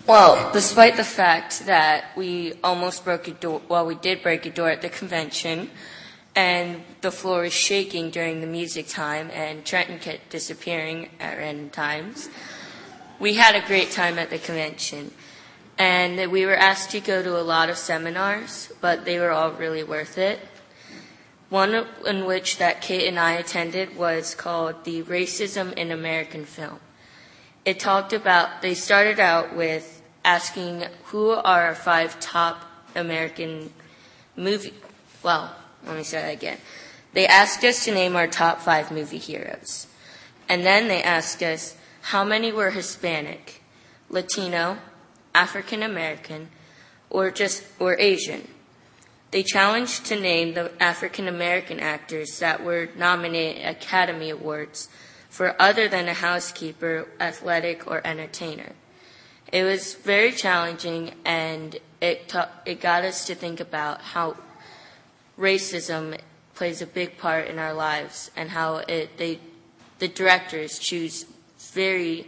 Well, 0.07 0.51
despite 0.53 0.97
the 0.97 1.03
fact 1.03 1.65
that 1.65 2.15
we 2.15 2.53
almost 2.63 3.03
broke 3.03 3.27
a 3.27 3.31
door, 3.31 3.63
well, 3.67 3.87
we 3.87 3.95
did 3.95 4.21
break 4.21 4.45
a 4.45 4.51
door 4.51 4.69
at 4.69 4.83
the 4.83 4.89
convention, 4.89 5.71
and 6.35 6.83
the 7.01 7.09
floor 7.09 7.41
was 7.41 7.53
shaking 7.53 8.11
during 8.11 8.39
the 8.39 8.45
music 8.45 8.87
time, 8.87 9.31
and 9.33 9.65
Trenton 9.65 9.97
kept 9.97 10.29
disappearing 10.29 11.09
at 11.19 11.39
random 11.39 11.71
times. 11.71 12.29
We 13.19 13.33
had 13.33 13.55
a 13.55 13.65
great 13.65 13.89
time 13.89 14.19
at 14.19 14.29
the 14.29 14.37
convention, 14.37 15.09
and 15.79 16.31
we 16.31 16.45
were 16.45 16.55
asked 16.55 16.91
to 16.91 16.99
go 16.99 17.23
to 17.23 17.39
a 17.39 17.41
lot 17.41 17.71
of 17.71 17.77
seminars, 17.77 18.71
but 18.81 19.05
they 19.05 19.17
were 19.17 19.31
all 19.31 19.53
really 19.53 19.83
worth 19.83 20.19
it. 20.19 20.39
One 21.49 21.87
in 22.05 22.25
which 22.25 22.59
that 22.59 22.79
Kate 22.79 23.07
and 23.07 23.17
I 23.17 23.31
attended 23.31 23.97
was 23.97 24.35
called 24.35 24.83
The 24.83 25.01
Racism 25.01 25.73
in 25.73 25.89
American 25.89 26.45
Film. 26.45 26.79
It 27.65 27.79
talked 27.79 28.13
about, 28.13 28.61
they 28.61 28.75
started 28.75 29.19
out 29.19 29.55
with 29.55 29.94
asking 30.25 30.83
who 31.05 31.29
are 31.29 31.67
our 31.67 31.75
five 31.75 32.19
top 32.19 32.65
American 32.95 33.71
movie. 34.35 34.73
Well, 35.23 35.55
let 35.85 35.95
me 35.95 36.03
say 36.03 36.21
that 36.21 36.33
again. 36.33 36.57
They 37.13 37.27
asked 37.27 37.63
us 37.63 37.85
to 37.85 37.93
name 37.93 38.15
our 38.15 38.27
top 38.27 38.59
five 38.59 38.91
movie 38.91 39.19
heroes. 39.19 39.87
And 40.49 40.65
then 40.65 40.87
they 40.87 41.01
asked 41.01 41.41
us 41.41 41.77
how 42.01 42.23
many 42.23 42.51
were 42.51 42.71
Hispanic, 42.71 43.61
Latino, 44.09 44.77
African 45.33 45.81
American, 45.81 46.49
or 47.09 47.31
just, 47.31 47.63
or 47.79 47.97
Asian. 47.99 48.47
They 49.31 49.43
challenged 49.43 50.05
to 50.05 50.19
name 50.19 50.53
the 50.53 50.71
African 50.81 51.27
American 51.27 51.79
actors 51.79 52.39
that 52.39 52.63
were 52.63 52.89
nominated 52.97 53.65
Academy 53.65 54.29
Awards 54.29 54.89
for 55.29 55.59
other 55.61 55.87
than 55.87 56.07
a 56.07 56.13
housekeeper, 56.13 57.07
athletic, 57.19 57.87
or 57.87 58.05
entertainer. 58.05 58.73
It 59.51 59.63
was 59.63 59.93
very 59.93 60.31
challenging, 60.31 61.13
and 61.23 61.77
it 62.01 62.27
ta- 62.27 62.49
it 62.65 62.81
got 62.81 63.03
us 63.03 63.25
to 63.27 63.35
think 63.35 63.59
about 63.59 64.01
how 64.01 64.37
racism 65.37 66.19
plays 66.55 66.81
a 66.81 66.87
big 66.87 67.17
part 67.17 67.47
in 67.47 67.59
our 67.59 67.73
lives 67.73 68.31
and 68.35 68.49
how 68.49 68.77
it 68.77 69.17
they 69.17 69.39
the 69.99 70.07
directors 70.07 70.79
choose 70.79 71.25
very 71.57 72.27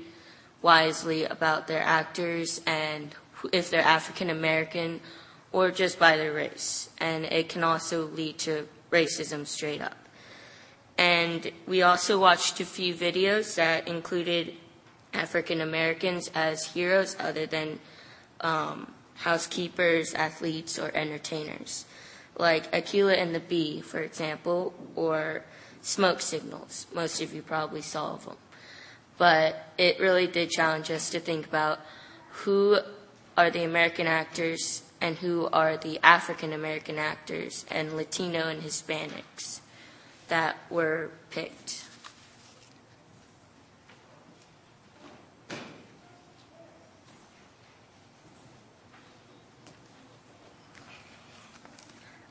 wisely 0.61 1.23
about 1.25 1.67
their 1.67 1.81
actors 1.81 2.61
and 2.65 3.15
if 3.51 3.69
they're 3.69 3.81
African 3.81 4.29
American 4.29 4.99
or 5.51 5.71
just 5.71 5.99
by 5.99 6.17
their 6.17 6.33
race. 6.33 6.89
And 6.97 7.25
it 7.25 7.49
can 7.49 7.63
also 7.63 8.05
lead 8.07 8.37
to 8.39 8.67
racism 8.91 9.45
straight 9.45 9.81
up. 9.81 9.97
And 10.97 11.51
we 11.67 11.83
also 11.83 12.19
watched 12.19 12.59
a 12.59 12.65
few 12.65 12.93
videos 12.93 13.55
that 13.55 13.87
included 13.87 14.55
African 15.17 15.61
Americans 15.61 16.29
as 16.33 16.67
heroes 16.67 17.15
other 17.19 17.45
than 17.45 17.79
um, 18.41 18.93
housekeepers, 19.15 20.13
athletes, 20.13 20.77
or 20.77 20.91
entertainers, 20.95 21.85
like 22.37 22.71
Akeelah 22.71 23.17
and 23.17 23.33
the 23.33 23.39
Bee, 23.39 23.81
for 23.81 23.99
example, 23.99 24.73
or 24.95 25.43
Smoke 25.81 26.21
Signals. 26.21 26.85
Most 26.93 27.21
of 27.21 27.33
you 27.33 27.41
probably 27.41 27.81
saw 27.81 28.13
of 28.13 28.25
them. 28.25 28.37
But 29.17 29.65
it 29.77 29.99
really 29.99 30.27
did 30.27 30.51
challenge 30.51 30.91
us 30.91 31.09
to 31.09 31.19
think 31.19 31.47
about 31.47 31.79
who 32.43 32.77
are 33.35 33.49
the 33.49 33.63
American 33.63 34.05
actors 34.05 34.83
and 35.01 35.17
who 35.17 35.47
are 35.51 35.77
the 35.77 35.99
African 36.03 36.53
American 36.53 36.97
actors 36.97 37.65
and 37.69 37.95
Latino 37.95 38.47
and 38.47 38.61
Hispanics 38.61 39.61
that 40.27 40.57
were 40.69 41.09
picked. 41.29 41.85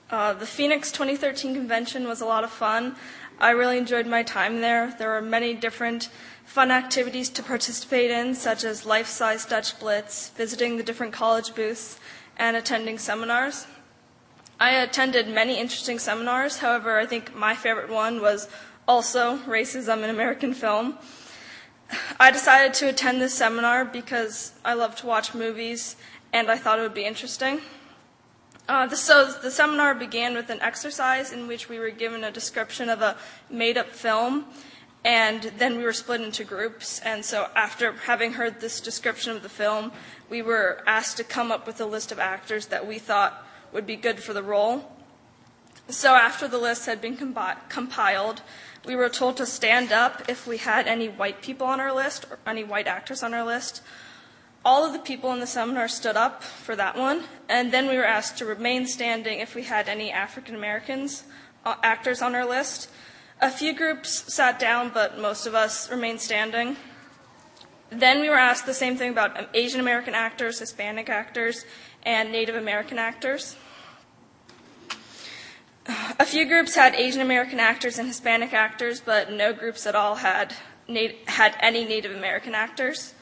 Uh, 0.09 0.33
the 0.33 0.47
Phoenix 0.47 0.93
2013 0.93 1.53
convention 1.55 2.07
was 2.07 2.21
a 2.21 2.27
lot 2.27 2.45
of 2.45 2.51
fun. 2.51 2.95
I 3.41 3.51
really 3.51 3.77
enjoyed 3.77 4.07
my 4.07 4.23
time 4.23 4.61
there. 4.61 4.95
There 4.99 5.11
were 5.11 5.21
many 5.21 5.53
different 5.53 6.11
fun 6.45 6.71
activities 6.71 7.29
to 7.31 7.43
participate 7.43 8.13
in, 8.13 8.37
such 8.37 8.63
as 8.63 8.87
life 8.87 9.09
size 9.09 9.45
Dutch 9.45 9.79
Blitz, 9.81 10.29
visiting 10.31 10.77
the 10.77 10.85
different 10.85 11.13
college 11.13 11.55
booths, 11.57 11.99
and 12.37 12.57
attending 12.57 12.99
seminars. 12.99 13.67
I 14.61 14.71
attended 14.71 15.29
many 15.29 15.59
interesting 15.59 15.99
seminars. 15.99 16.59
However, 16.59 16.99
I 16.99 17.07
think 17.07 17.35
my 17.35 17.55
favorite 17.57 17.91
one 17.91 18.23
was 18.23 18.49
also 18.87 19.39
Racism 19.39 20.05
in 20.05 20.11
American 20.11 20.55
Film. 20.55 20.99
I 22.21 22.31
decided 22.31 22.75
to 22.75 22.89
attend 22.89 23.21
this 23.21 23.35
seminar 23.35 23.85
because 23.85 24.53
I 24.65 24.75
love 24.75 24.95
to 24.97 25.07
watch 25.07 25.35
movies 25.35 25.97
and 26.33 26.49
I 26.49 26.57
thought 26.57 26.79
it 26.79 26.83
would 26.83 26.95
be 26.95 27.05
interesting. 27.05 27.61
Uh, 28.69 28.89
so 28.89 29.31
the 29.31 29.51
seminar 29.51 29.95
began 29.95 30.35
with 30.35 30.51
an 30.51 30.61
exercise 30.61 31.31
in 31.31 31.47
which 31.47 31.69
we 31.69 31.79
were 31.79 31.91
given 31.91 32.25
a 32.25 32.33
description 32.33 32.89
of 32.89 33.01
a 33.01 33.17
made-up 33.49 33.91
film, 33.91 34.45
and 35.05 35.53
then 35.59 35.77
we 35.79 35.85
were 35.85 35.93
split 35.93 36.21
into 36.21 36.43
groups. 36.43 36.99
And 37.01 37.25
so 37.25 37.49
after 37.55 37.93
having 37.93 38.33
heard 38.33 38.61
this 38.61 38.81
description 38.81 39.31
of 39.31 39.45
the 39.45 39.49
film, 39.49 39.93
we 40.29 40.43
were 40.43 40.83
asked 40.85 41.17
to 41.19 41.25
come 41.25 41.53
up 41.53 41.65
with 41.65 41.81
a 41.81 41.87
list 41.87 42.11
of 42.11 42.19
actors 42.19 42.67
that 42.67 42.87
we 42.87 42.99
thought 42.99 43.47
would 43.73 43.87
be 43.87 43.95
good 43.95 44.21
for 44.21 44.33
the 44.33 44.43
role. 44.43 44.91
So 45.89 46.15
after 46.17 46.49
the 46.49 46.59
list 46.59 46.87
had 46.87 47.01
been 47.01 47.17
compi- 47.17 47.69
compiled, 47.69 48.43
we 48.85 48.97
were 48.97 49.09
told 49.09 49.37
to 49.37 49.47
stand 49.47 49.93
up 49.93 50.29
if 50.29 50.45
we 50.45 50.57
had 50.57 50.89
any 50.89 51.09
white 51.09 51.41
people 51.41 51.69
on 51.69 51.79
our 51.79 51.93
list 51.93 52.27
or 52.29 52.39
any 52.45 52.65
white 52.65 52.89
actors 52.89 53.23
on 53.23 53.33
our 53.33 53.45
list. 53.45 53.83
All 54.67 54.85
of 54.85 54.93
the 54.93 54.99
people 54.99 55.33
in 55.33 55.39
the 55.39 55.47
seminar 55.47 55.87
stood 55.87 56.17
up 56.17 56.43
for 56.43 56.75
that 56.75 56.97
one, 56.97 57.23
and 57.49 57.73
then 57.73 57.87
we 57.87 57.97
were 57.97 58.05
asked 58.05 58.37
to 58.39 58.45
remain 58.45 58.89
standing 58.89 59.39
if 59.39 59.55
we 59.55 59.63
had 59.63 59.89
any 59.89 60.11
African 60.11 60.57
Americans 60.57 61.23
uh, 61.65 61.77
actors 61.85 62.21
on 62.21 62.35
our 62.35 62.45
list. 62.45 62.91
A 63.41 63.49
few 63.49 63.73
groups 63.73 64.35
sat 64.35 64.59
down, 64.59 64.91
but 64.93 65.21
most 65.21 65.47
of 65.47 65.55
us 65.55 65.89
remained 65.89 66.21
standing. 66.21 66.77
Then 67.91 68.21
we 68.21 68.29
were 68.29 68.35
asked 68.35 68.67
the 68.67 68.75
same 68.75 68.97
thing 68.97 69.13
about 69.13 69.39
um, 69.39 69.47
Asian 69.55 69.79
American 69.79 70.15
actors, 70.15 70.59
Hispanic 70.59 71.09
actors, 71.09 71.65
and 72.03 72.33
Native 72.33 72.57
American 72.57 72.99
actors. 72.99 73.55
A 76.19 76.25
few 76.25 76.45
groups 76.45 76.75
had 76.75 76.97
Asian 76.97 77.21
American 77.21 77.61
actors 77.61 78.01
and 78.01 78.09
Hispanic 78.09 78.53
actors, 78.53 79.01
but 79.01 79.31
no 79.31 79.53
groups 79.53 79.87
at 79.87 79.95
all 79.95 80.17
had, 80.17 80.55
had 81.27 81.57
any 81.61 81.85
Native 81.85 82.17
American 82.17 82.57
actors. 82.57 83.15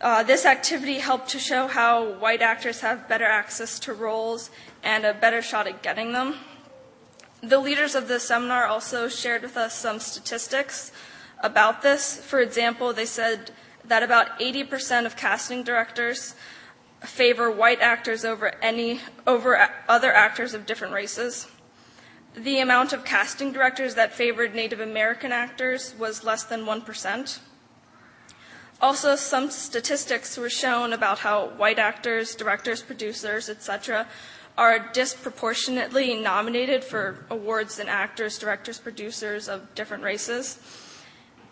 Uh, 0.00 0.22
this 0.22 0.46
activity 0.46 0.98
helped 0.98 1.28
to 1.30 1.38
show 1.40 1.66
how 1.66 2.04
white 2.18 2.40
actors 2.40 2.80
have 2.82 3.08
better 3.08 3.24
access 3.24 3.80
to 3.80 3.92
roles 3.92 4.48
and 4.84 5.04
a 5.04 5.12
better 5.12 5.42
shot 5.42 5.66
at 5.66 5.82
getting 5.82 6.12
them. 6.12 6.36
The 7.42 7.58
leaders 7.58 7.96
of 7.96 8.06
the 8.06 8.20
seminar 8.20 8.66
also 8.66 9.08
shared 9.08 9.42
with 9.42 9.56
us 9.56 9.74
some 9.74 9.98
statistics 9.98 10.92
about 11.40 11.82
this. 11.82 12.16
For 12.16 12.40
example, 12.40 12.92
they 12.92 13.06
said 13.06 13.50
that 13.84 14.02
about 14.02 14.38
80% 14.38 15.04
of 15.04 15.16
casting 15.16 15.64
directors 15.64 16.34
favor 17.00 17.50
white 17.50 17.80
actors 17.80 18.24
over 18.24 18.54
any 18.62 19.00
over 19.26 19.68
other 19.88 20.12
actors 20.12 20.54
of 20.54 20.66
different 20.66 20.94
races. 20.94 21.46
The 22.34 22.60
amount 22.60 22.92
of 22.92 23.04
casting 23.04 23.52
directors 23.52 23.94
that 23.94 24.12
favored 24.12 24.54
Native 24.54 24.80
American 24.80 25.32
actors 25.32 25.94
was 25.98 26.24
less 26.24 26.44
than 26.44 26.64
1%. 26.64 27.38
Also, 28.80 29.16
some 29.16 29.50
statistics 29.50 30.36
were 30.38 30.48
shown 30.48 30.92
about 30.92 31.18
how 31.18 31.48
white 31.56 31.80
actors, 31.80 32.36
directors, 32.36 32.80
producers, 32.80 33.48
etc., 33.48 34.06
are 34.56 34.78
disproportionately 34.92 36.14
nominated 36.14 36.84
for 36.84 37.24
awards 37.30 37.76
than 37.76 37.88
actors, 37.88 38.38
directors, 38.38 38.78
producers 38.78 39.48
of 39.48 39.74
different 39.74 40.02
races. 40.04 40.58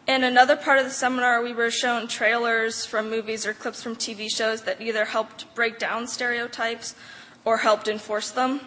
In 0.06 0.22
another 0.22 0.54
part 0.54 0.78
of 0.78 0.84
the 0.84 0.90
seminar, 0.90 1.42
we 1.42 1.52
were 1.52 1.70
shown 1.70 2.06
trailers 2.06 2.86
from 2.86 3.10
movies 3.10 3.44
or 3.44 3.52
clips 3.52 3.82
from 3.82 3.96
TV 3.96 4.30
shows 4.30 4.62
that 4.62 4.80
either 4.80 5.04
helped 5.04 5.52
break 5.56 5.80
down 5.80 6.06
stereotypes 6.06 6.94
or 7.44 7.56
helped 7.56 7.88
enforce 7.88 8.30
them. 8.30 8.60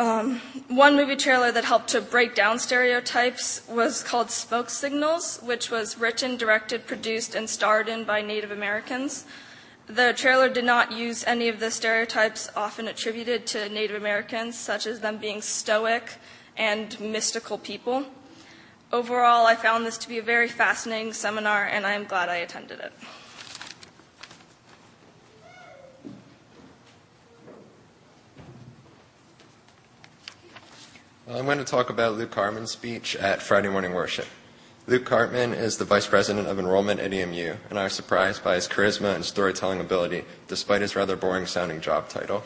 Um, 0.00 0.40
one 0.68 0.96
movie 0.96 1.14
trailer 1.14 1.52
that 1.52 1.66
helped 1.66 1.88
to 1.88 2.00
break 2.00 2.34
down 2.34 2.58
stereotypes 2.58 3.60
was 3.68 4.02
called 4.02 4.30
Smoke 4.30 4.70
Signals, 4.70 5.38
which 5.42 5.70
was 5.70 5.98
written, 5.98 6.38
directed, 6.38 6.86
produced, 6.86 7.34
and 7.34 7.50
starred 7.50 7.86
in 7.86 8.04
by 8.04 8.22
Native 8.22 8.50
Americans. 8.50 9.26
The 9.88 10.14
trailer 10.14 10.48
did 10.48 10.64
not 10.64 10.90
use 10.90 11.22
any 11.24 11.48
of 11.48 11.60
the 11.60 11.70
stereotypes 11.70 12.48
often 12.56 12.88
attributed 12.88 13.46
to 13.48 13.68
Native 13.68 13.94
Americans, 13.94 14.56
such 14.56 14.86
as 14.86 15.00
them 15.00 15.18
being 15.18 15.42
stoic 15.42 16.14
and 16.56 16.98
mystical 16.98 17.58
people. 17.58 18.06
Overall, 18.90 19.46
I 19.46 19.54
found 19.54 19.84
this 19.84 19.98
to 19.98 20.08
be 20.08 20.16
a 20.16 20.22
very 20.22 20.48
fascinating 20.48 21.12
seminar, 21.12 21.66
and 21.66 21.86
I 21.86 21.92
am 21.92 22.04
glad 22.04 22.30
I 22.30 22.36
attended 22.36 22.80
it. 22.80 22.94
I'm 31.32 31.44
going 31.44 31.58
to 31.58 31.64
talk 31.64 31.90
about 31.90 32.18
Luke 32.18 32.34
Hartman's 32.34 32.72
speech 32.72 33.14
at 33.14 33.40
Friday 33.40 33.68
morning 33.68 33.92
worship. 33.92 34.26
Luke 34.88 35.08
Hartman 35.08 35.54
is 35.54 35.76
the 35.76 35.84
vice 35.84 36.08
president 36.08 36.48
of 36.48 36.58
enrollment 36.58 36.98
at 36.98 37.12
EMU, 37.12 37.54
and 37.68 37.78
I 37.78 37.84
was 37.84 37.92
surprised 37.92 38.42
by 38.42 38.56
his 38.56 38.66
charisma 38.66 39.14
and 39.14 39.24
storytelling 39.24 39.78
ability, 39.78 40.24
despite 40.48 40.82
his 40.82 40.96
rather 40.96 41.14
boring 41.14 41.46
sounding 41.46 41.80
job 41.80 42.08
title. 42.08 42.40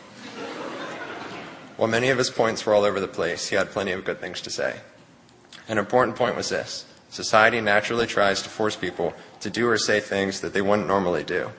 While 1.79 1.89
many 1.89 2.11
of 2.11 2.19
his 2.19 2.29
points 2.29 2.67
were 2.67 2.75
all 2.75 2.85
over 2.85 3.01
the 3.01 3.09
place, 3.09 3.49
he 3.49 3.57
had 3.57 3.71
plenty 3.71 3.93
of 3.93 4.05
good 4.05 4.21
things 4.21 4.43
to 4.43 4.51
say. 4.51 4.81
An 5.67 5.79
important 5.79 6.19
point 6.19 6.37
was 6.37 6.51
this 6.51 6.85
society 7.09 7.63
naturally 7.63 8.07
tries 8.07 8.43
to 8.43 8.51
force 8.51 8.77
people 8.77 9.15
to 9.41 9.49
do 9.49 9.67
or 9.67 9.79
say 9.79 9.99
things 9.99 10.43
that 10.43 10.53
they 10.53 10.61
wouldn't 10.61 10.89
normally 10.89 11.25
do. 11.25 11.53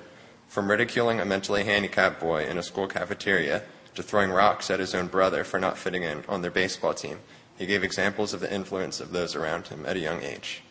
From 0.48 0.70
ridiculing 0.70 1.20
a 1.20 1.26
mentally 1.26 1.64
handicapped 1.64 2.20
boy 2.20 2.46
in 2.46 2.60
a 2.60 2.64
school 2.64 2.86
cafeteria 2.88 3.64
to 3.96 4.04
throwing 4.04 4.32
rocks 4.32 4.70
at 4.70 4.80
his 4.80 4.94
own 4.94 5.08
brother 5.08 5.44
for 5.44 5.60
not 5.60 5.78
fitting 5.78 6.04
in 6.04 6.24
on 6.28 6.42
their 6.42 6.52
baseball 6.52 6.94
team, 6.94 7.20
he 7.58 7.66
gave 7.66 7.84
examples 7.84 8.34
of 8.34 8.42
the 8.42 8.54
influence 8.54 9.00
of 9.00 9.12
those 9.12 9.36
around 9.36 9.68
him 9.68 9.86
at 9.86 9.96
a 9.96 10.00
young 10.00 10.22
age. 10.22 10.62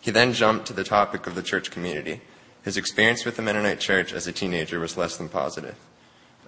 He 0.00 0.10
then 0.10 0.32
jumped 0.32 0.66
to 0.66 0.72
the 0.72 0.84
topic 0.84 1.26
of 1.26 1.34
the 1.34 1.42
church 1.42 1.70
community. 1.70 2.20
His 2.62 2.76
experience 2.76 3.24
with 3.24 3.36
the 3.36 3.42
Mennonite 3.42 3.80
church 3.80 4.12
as 4.12 4.26
a 4.26 4.32
teenager 4.32 4.78
was 4.78 4.96
less 4.96 5.16
than 5.16 5.28
positive. 5.28 5.76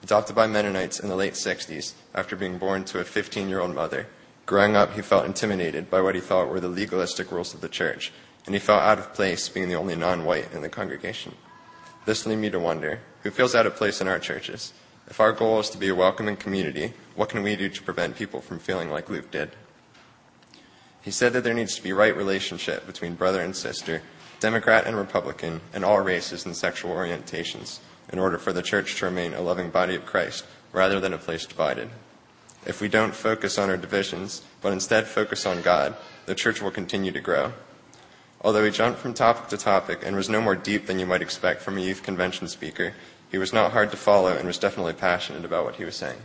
Adopted 0.02 0.36
by 0.36 0.46
Mennonites 0.46 1.00
in 1.00 1.08
the 1.08 1.16
late 1.16 1.32
60s 1.32 1.94
after 2.14 2.36
being 2.36 2.58
born 2.58 2.84
to 2.84 3.00
a 3.00 3.04
15 3.04 3.48
year 3.48 3.60
old 3.60 3.74
mother, 3.74 4.06
growing 4.46 4.76
up 4.76 4.94
he 4.94 5.02
felt 5.02 5.26
intimidated 5.26 5.90
by 5.90 6.00
what 6.00 6.14
he 6.14 6.20
thought 6.20 6.48
were 6.48 6.60
the 6.60 6.68
legalistic 6.68 7.32
rules 7.32 7.52
of 7.52 7.60
the 7.60 7.68
church, 7.68 8.12
and 8.46 8.54
he 8.54 8.60
felt 8.60 8.82
out 8.82 8.98
of 8.98 9.12
place 9.12 9.48
being 9.48 9.68
the 9.68 9.74
only 9.74 9.96
non 9.96 10.24
white 10.24 10.52
in 10.52 10.62
the 10.62 10.68
congregation. 10.68 11.34
This 12.04 12.26
led 12.26 12.38
me 12.38 12.50
to 12.50 12.60
wonder 12.60 13.00
who 13.22 13.30
feels 13.30 13.54
out 13.54 13.66
of 13.66 13.76
place 13.76 14.00
in 14.00 14.08
our 14.08 14.18
churches? 14.18 14.72
If 15.10 15.20
our 15.20 15.32
goal 15.32 15.58
is 15.58 15.70
to 15.70 15.78
be 15.78 15.88
a 15.88 15.94
welcoming 15.94 16.36
community, 16.36 16.92
what 17.14 17.30
can 17.30 17.42
we 17.42 17.56
do 17.56 17.70
to 17.70 17.82
prevent 17.82 18.16
people 18.16 18.42
from 18.42 18.58
feeling 18.58 18.90
like 18.90 19.08
Luke 19.08 19.30
did? 19.30 19.50
He 21.00 21.10
said 21.10 21.32
that 21.32 21.44
there 21.44 21.54
needs 21.54 21.74
to 21.76 21.82
be 21.82 21.94
right 21.94 22.14
relationship 22.14 22.86
between 22.86 23.14
brother 23.14 23.40
and 23.40 23.56
sister, 23.56 24.02
Democrat 24.40 24.86
and 24.86 24.96
Republican, 24.96 25.62
and 25.72 25.82
all 25.82 26.00
races 26.00 26.44
and 26.44 26.54
sexual 26.54 26.94
orientations 26.94 27.78
in 28.12 28.18
order 28.18 28.36
for 28.36 28.52
the 28.52 28.62
church 28.62 28.96
to 28.96 29.06
remain 29.06 29.32
a 29.32 29.40
loving 29.40 29.70
body 29.70 29.94
of 29.94 30.04
Christ 30.04 30.44
rather 30.72 31.00
than 31.00 31.14
a 31.14 31.18
place 31.18 31.46
divided. 31.46 31.88
If 32.66 32.82
we 32.82 32.88
don't 32.88 33.14
focus 33.14 33.56
on 33.56 33.70
our 33.70 33.78
divisions, 33.78 34.42
but 34.60 34.74
instead 34.74 35.06
focus 35.06 35.46
on 35.46 35.62
God, 35.62 35.96
the 36.26 36.34
church 36.34 36.60
will 36.60 36.70
continue 36.70 37.12
to 37.12 37.20
grow. 37.20 37.54
Although 38.42 38.64
he 38.64 38.70
jumped 38.70 39.00
from 39.00 39.14
topic 39.14 39.48
to 39.48 39.56
topic 39.56 40.00
and 40.04 40.14
was 40.14 40.28
no 40.28 40.42
more 40.42 40.54
deep 40.54 40.86
than 40.86 40.98
you 40.98 41.06
might 41.06 41.22
expect 41.22 41.62
from 41.62 41.78
a 41.78 41.80
youth 41.80 42.02
convention 42.02 42.46
speaker, 42.46 42.92
he 43.30 43.38
was 43.38 43.52
not 43.52 43.72
hard 43.72 43.90
to 43.90 43.96
follow 43.96 44.34
and 44.34 44.46
was 44.46 44.58
definitely 44.58 44.94
passionate 44.94 45.44
about 45.44 45.64
what 45.64 45.76
he 45.76 45.84
was 45.84 45.96
saying. 45.96 46.18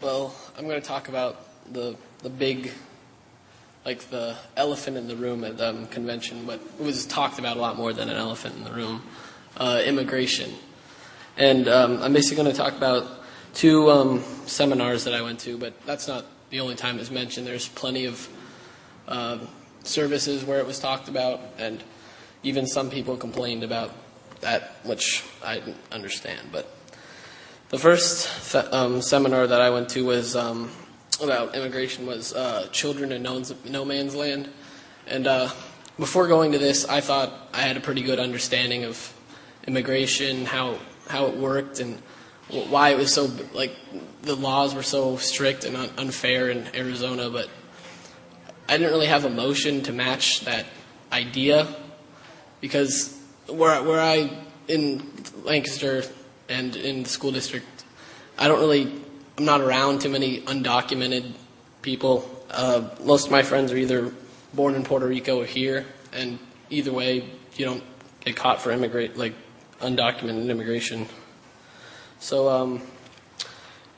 Well, 0.00 0.34
I'm 0.58 0.68
going 0.68 0.80
to 0.80 0.86
talk 0.86 1.08
about 1.08 1.36
the 1.72 1.96
the 2.22 2.28
big, 2.28 2.72
like 3.84 4.00
the 4.10 4.36
elephant 4.56 4.96
in 4.96 5.08
the 5.08 5.16
room 5.16 5.44
at 5.44 5.56
the 5.56 5.70
um, 5.70 5.86
convention, 5.86 6.44
but 6.46 6.60
it 6.78 6.82
was 6.82 7.06
talked 7.06 7.38
about 7.38 7.56
a 7.56 7.60
lot 7.60 7.76
more 7.76 7.92
than 7.92 8.08
an 8.08 8.16
elephant 8.16 8.56
in 8.56 8.64
the 8.64 8.72
room, 8.72 9.02
uh, 9.56 9.82
immigration. 9.84 10.52
And 11.36 11.68
um, 11.68 12.02
I'm 12.02 12.12
basically 12.12 12.42
going 12.42 12.54
to 12.54 12.56
talk 12.56 12.76
about 12.76 13.23
two 13.54 13.90
um, 13.90 14.20
seminars 14.46 15.04
that 15.04 15.14
I 15.14 15.22
went 15.22 15.40
to, 15.40 15.56
but 15.56 15.74
that's 15.86 16.08
not 16.08 16.26
the 16.50 16.60
only 16.60 16.74
time 16.74 16.98
it's 16.98 17.10
mentioned. 17.10 17.46
There's 17.46 17.68
plenty 17.68 18.06
of 18.06 18.28
uh, 19.08 19.38
services 19.84 20.44
where 20.44 20.58
it 20.58 20.66
was 20.66 20.78
talked 20.78 21.08
about, 21.08 21.40
and 21.58 21.82
even 22.42 22.66
some 22.66 22.90
people 22.90 23.16
complained 23.16 23.62
about 23.62 23.92
that, 24.40 24.76
which 24.82 25.24
I 25.42 25.54
didn't 25.60 25.76
understand. 25.90 26.48
But 26.52 26.68
the 27.70 27.78
first 27.78 28.54
um, 28.72 29.00
seminar 29.00 29.46
that 29.46 29.60
I 29.60 29.70
went 29.70 29.88
to 29.90 30.04
was 30.04 30.36
um, 30.36 30.70
about 31.22 31.54
immigration 31.54 32.06
was 32.06 32.34
uh, 32.34 32.68
Children 32.72 33.12
in 33.12 33.22
no, 33.22 33.84
Man's 33.84 34.14
Land. 34.14 34.50
And 35.06 35.26
uh, 35.26 35.48
before 35.98 36.28
going 36.28 36.52
to 36.52 36.58
this, 36.58 36.86
I 36.88 37.00
thought 37.00 37.32
I 37.52 37.62
had 37.62 37.76
a 37.76 37.80
pretty 37.80 38.02
good 38.02 38.18
understanding 38.18 38.84
of 38.84 39.12
immigration, 39.66 40.44
how 40.44 40.78
how 41.08 41.26
it 41.26 41.36
worked, 41.36 41.80
and 41.80 42.00
why 42.48 42.90
it 42.90 42.98
was 42.98 43.12
so 43.12 43.30
like 43.52 43.74
the 44.22 44.34
laws 44.34 44.74
were 44.74 44.82
so 44.82 45.16
strict 45.16 45.64
and 45.64 45.76
un- 45.76 45.90
unfair 45.98 46.50
in 46.50 46.68
Arizona. 46.74 47.30
But 47.30 47.48
I 48.68 48.76
didn't 48.76 48.92
really 48.92 49.06
have 49.06 49.24
a 49.24 49.30
motion 49.30 49.82
to 49.82 49.92
match 49.92 50.40
that 50.40 50.66
idea 51.12 51.68
because 52.60 53.18
where 53.46 53.82
where 53.82 54.00
I 54.00 54.30
in 54.68 55.10
Lancaster 55.44 56.02
and 56.48 56.76
in 56.76 57.02
the 57.02 57.08
school 57.08 57.32
district, 57.32 57.84
I 58.38 58.48
don't 58.48 58.60
really, 58.60 58.92
I'm 59.38 59.44
not 59.44 59.60
around 59.60 60.00
too 60.00 60.08
many 60.08 60.40
undocumented 60.42 61.32
people. 61.82 62.28
Uh, 62.50 62.88
most 63.02 63.26
of 63.26 63.32
my 63.32 63.42
friends 63.42 63.72
are 63.72 63.76
either 63.76 64.12
born 64.52 64.74
in 64.74 64.84
Puerto 64.84 65.06
Rico 65.06 65.40
or 65.40 65.44
here, 65.44 65.86
and 66.12 66.38
either 66.70 66.92
way, 66.92 67.28
you 67.56 67.64
don't 67.64 67.82
get 68.20 68.36
caught 68.36 68.60
for 68.60 68.70
immigrate 68.70 69.16
like 69.16 69.34
undocumented 69.80 70.48
immigration. 70.48 71.06
So, 72.18 72.48
um, 72.48 72.82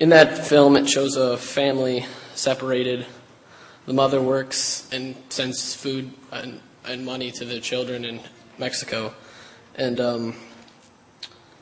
in 0.01 0.11
that 0.11 0.47
film, 0.47 0.77
it 0.77 0.89
shows 0.89 1.17
a 1.17 1.37
family 1.37 2.07
separated. 2.35 3.07
The 3.87 3.93
mother 3.93 4.21
works 4.21 4.89
and 4.93 5.15
sends 5.29 5.75
food 5.75 6.11
and, 6.33 6.61
and 6.85 7.05
money 7.05 7.31
to 7.33 7.45
the 7.45 7.61
children 7.61 8.05
in 8.05 8.21
Mexico, 8.59 9.15
and 9.77 10.01
um, 10.01 10.37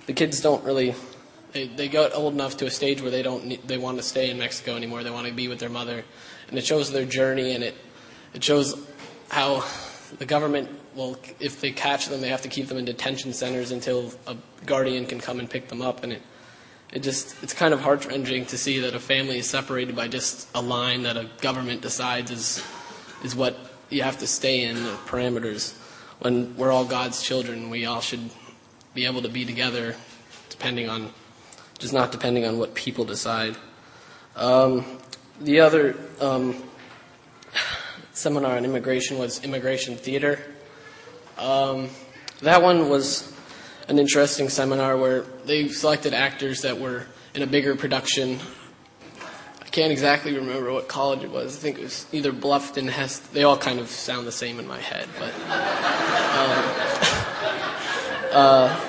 the 0.06 0.12
kids 0.12 0.40
don't 0.40 0.64
really 0.64 0.94
they, 1.54 1.68
they 1.68 1.88
got 1.88 2.14
old 2.14 2.34
enough 2.34 2.56
to 2.58 2.66
a 2.66 2.70
stage 2.70 3.00
where 3.00 3.12
they 3.12 3.22
don't 3.22 3.46
need, 3.46 3.66
they 3.66 3.78
want 3.78 3.96
to 3.96 4.02
stay 4.02 4.28
in 4.28 4.38
Mexico 4.38 4.74
anymore. 4.76 5.04
They 5.04 5.10
want 5.10 5.28
to 5.28 5.32
be 5.32 5.46
with 5.48 5.60
their 5.60 5.70
mother, 5.70 6.04
and 6.48 6.58
it 6.58 6.66
shows 6.66 6.92
their 6.92 7.06
journey 7.06 7.54
and 7.54 7.64
it 7.64 7.76
it 8.34 8.42
shows 8.42 8.76
how 9.28 9.64
the 10.18 10.26
government 10.26 10.68
will 10.94 11.16
if 11.40 11.60
they 11.60 11.70
catch 11.70 12.06
them 12.08 12.20
they 12.20 12.28
have 12.28 12.42
to 12.42 12.48
keep 12.48 12.66
them 12.66 12.76
in 12.76 12.84
detention 12.84 13.32
centers 13.32 13.70
until 13.70 14.12
a 14.26 14.36
guardian 14.66 15.06
can 15.06 15.20
come 15.20 15.38
and 15.38 15.48
pick 15.48 15.68
them 15.68 15.80
up 15.80 16.02
and 16.02 16.12
it 16.12 16.22
it 16.92 17.02
just 17.02 17.42
it's 17.42 17.52
kind 17.52 17.74
of 17.74 17.80
heart 17.80 18.06
wrenching 18.06 18.46
to 18.46 18.58
see 18.58 18.80
that 18.80 18.94
a 18.94 19.00
family 19.00 19.38
is 19.38 19.48
separated 19.48 19.96
by 19.96 20.08
just 20.08 20.48
a 20.54 20.62
line 20.62 21.02
that 21.02 21.16
a 21.16 21.28
government 21.40 21.82
decides 21.82 22.30
is 22.30 22.64
is 23.24 23.34
what 23.34 23.56
you 23.90 24.02
have 24.02 24.18
to 24.18 24.26
stay 24.26 24.64
in 24.64 24.76
the 24.76 24.92
parameters 25.06 25.76
when 26.20 26.56
we're 26.56 26.70
all 26.70 26.84
God's 26.84 27.22
children 27.22 27.70
we 27.70 27.86
all 27.86 28.00
should 28.00 28.30
be 28.94 29.06
able 29.06 29.22
to 29.22 29.28
be 29.28 29.44
together, 29.44 29.96
depending 30.50 30.88
on, 30.88 31.12
just 31.78 31.92
not 31.92 32.12
depending 32.12 32.46
on 32.46 32.58
what 32.58 32.74
people 32.74 33.04
decide. 33.04 33.56
Um, 34.36 34.84
the 35.40 35.60
other 35.60 35.96
um, 36.20 36.62
seminar 38.12 38.56
on 38.56 38.64
immigration 38.64 39.18
was 39.18 39.42
immigration 39.42 39.96
theater. 39.96 40.40
Um, 41.38 41.88
that 42.40 42.62
one 42.62 42.88
was 42.88 43.33
an 43.88 43.98
interesting 43.98 44.48
seminar 44.48 44.96
where 44.96 45.22
they 45.44 45.68
selected 45.68 46.14
actors 46.14 46.62
that 46.62 46.78
were 46.78 47.06
in 47.34 47.42
a 47.42 47.46
bigger 47.46 47.76
production. 47.76 48.38
I 49.60 49.66
can't 49.66 49.92
exactly 49.92 50.34
remember 50.34 50.72
what 50.72 50.88
college 50.88 51.22
it 51.22 51.30
was. 51.30 51.56
I 51.56 51.60
think 51.60 51.78
it 51.78 51.82
was 51.82 52.06
either 52.12 52.32
Bluffton, 52.32 52.88
Hest. 52.88 53.32
They 53.32 53.42
all 53.42 53.58
kind 53.58 53.80
of 53.80 53.88
sound 53.88 54.26
the 54.26 54.32
same 54.32 54.58
in 54.58 54.66
my 54.66 54.80
head, 54.80 55.08
but. 55.18 55.34
Um, 56.34 56.66
uh, 58.32 58.80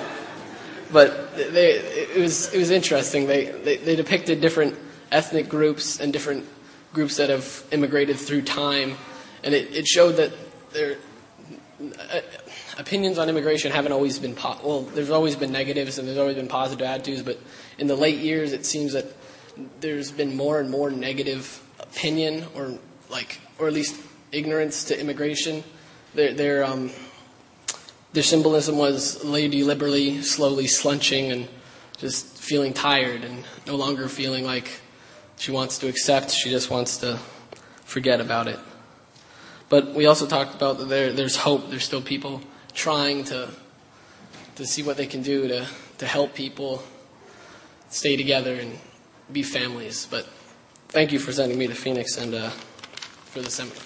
but 0.92 1.36
they, 1.36 1.72
it 1.74 2.18
was 2.18 2.54
it 2.54 2.58
was 2.58 2.70
interesting. 2.70 3.28
They, 3.28 3.46
they, 3.46 3.78
they 3.78 3.96
depicted 3.96 4.40
different 4.40 4.78
ethnic 5.12 5.50
groups 5.50 6.00
and 6.00 6.14
different 6.14 6.46
groups 6.94 7.18
that 7.18 7.30
have 7.30 7.64
immigrated 7.72 8.18
through 8.18 8.44
time, 8.44 8.96
and 9.44 9.54
it, 9.54 9.76
it 9.76 9.88
showed 9.88 10.14
that 10.14 10.32
their 10.72 10.98
uh, 11.82 12.22
opinions 12.78 13.18
on 13.18 13.30
immigration 13.30 13.72
haven't 13.72 13.92
always 13.92 14.20
been 14.20 14.36
po- 14.36 14.60
well. 14.64 14.82
There's 14.82 15.10
always 15.10 15.36
been 15.36 15.52
negatives 15.52 15.98
and 15.98 16.08
there's 16.08 16.18
always 16.18 16.36
been 16.36 16.48
positive 16.48 16.86
attitudes, 16.86 17.22
but 17.22 17.40
in 17.78 17.88
the 17.88 17.96
late 17.96 18.20
years, 18.20 18.54
it 18.54 18.66
seems 18.66 18.94
that 18.94 19.06
there's 19.80 20.12
been 20.12 20.36
more 20.36 20.60
and 20.60 20.70
more 20.70 20.90
negative 20.90 21.62
opinion 21.80 22.46
or 22.56 22.78
like 23.10 23.40
or 23.60 23.68
at 23.68 23.74
least 23.74 24.02
ignorance 24.32 24.86
to 24.86 25.00
immigration. 25.00 25.64
They're, 26.14 26.34
they're 26.34 26.64
um, 26.64 26.92
their 28.14 28.24
symbolism 28.24 28.78
was 28.78 29.24
Lady 29.24 29.64
Liberty 29.64 30.22
slowly 30.22 30.66
slunching 30.66 31.32
and 31.32 31.48
just 31.98 32.38
feeling 32.38 32.74
tired 32.74 33.24
and 33.24 33.44
no 33.66 33.76
longer 33.76 34.08
feeling 34.10 34.46
like 34.46 34.82
she 35.38 35.52
wants 35.52 35.80
to 35.80 35.88
accept, 35.88 36.32
she 36.32 36.50
just 36.50 36.70
wants 36.70 36.98
to 36.98 37.20
forget 37.84 38.22
about 38.22 38.48
it. 38.48 38.60
But 39.68 39.94
we 39.94 40.06
also 40.06 40.28
talked 40.28 40.56
about 40.56 40.78
that 40.80 40.86
there, 40.86 41.12
there's 41.12 41.36
hope. 41.36 41.70
There's 41.70 41.84
still 41.84 42.02
people 42.02 42.42
trying 42.76 43.24
to 43.24 43.50
to 44.56 44.66
see 44.66 44.84
what 44.84 44.98
they 44.98 45.06
can 45.06 45.22
do 45.22 45.48
to, 45.48 45.68
to 45.98 46.06
help 46.06 46.34
people 46.34 46.82
stay 47.90 48.16
together 48.16 48.56
and 48.56 48.78
be 49.32 49.44
families. 49.44 50.08
But 50.10 50.26
thank 50.90 51.12
you 51.12 51.20
for 51.20 51.32
sending 51.32 51.58
me 51.58 51.68
to 51.68 51.76
Phoenix 51.76 52.18
and 52.18 52.34
uh, 52.34 52.50
for 52.50 53.42
the 53.42 53.50
seminar. 53.50 53.82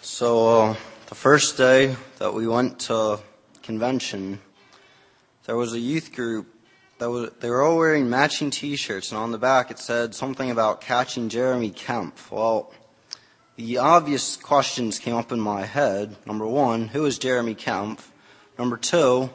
So, 0.00 0.48
uh, 0.48 0.76
first 1.16 1.56
day 1.56 1.96
that 2.18 2.34
we 2.34 2.46
went 2.46 2.78
to 2.78 3.18
convention, 3.62 4.38
there 5.46 5.56
was 5.56 5.72
a 5.72 5.78
youth 5.78 6.14
group 6.14 6.46
that 6.98 7.08
was, 7.10 7.30
they 7.40 7.48
were 7.48 7.62
all 7.62 7.78
wearing 7.78 8.10
matching 8.10 8.50
t-shirts 8.50 9.10
and 9.10 9.18
on 9.18 9.32
the 9.32 9.38
back 9.38 9.70
it 9.70 9.78
said 9.78 10.14
something 10.14 10.50
about 10.50 10.82
catching 10.82 11.30
Jeremy 11.30 11.70
Kemp. 11.70 12.18
Well, 12.30 12.70
the 13.56 13.78
obvious 13.78 14.36
questions 14.36 14.98
came 14.98 15.14
up 15.14 15.32
in 15.32 15.40
my 15.40 15.64
head. 15.64 16.16
Number 16.26 16.46
one, 16.46 16.88
who 16.88 17.06
is 17.06 17.18
Jeremy 17.18 17.54
Kemp? 17.54 18.02
Number 18.58 18.76
two, 18.76 19.30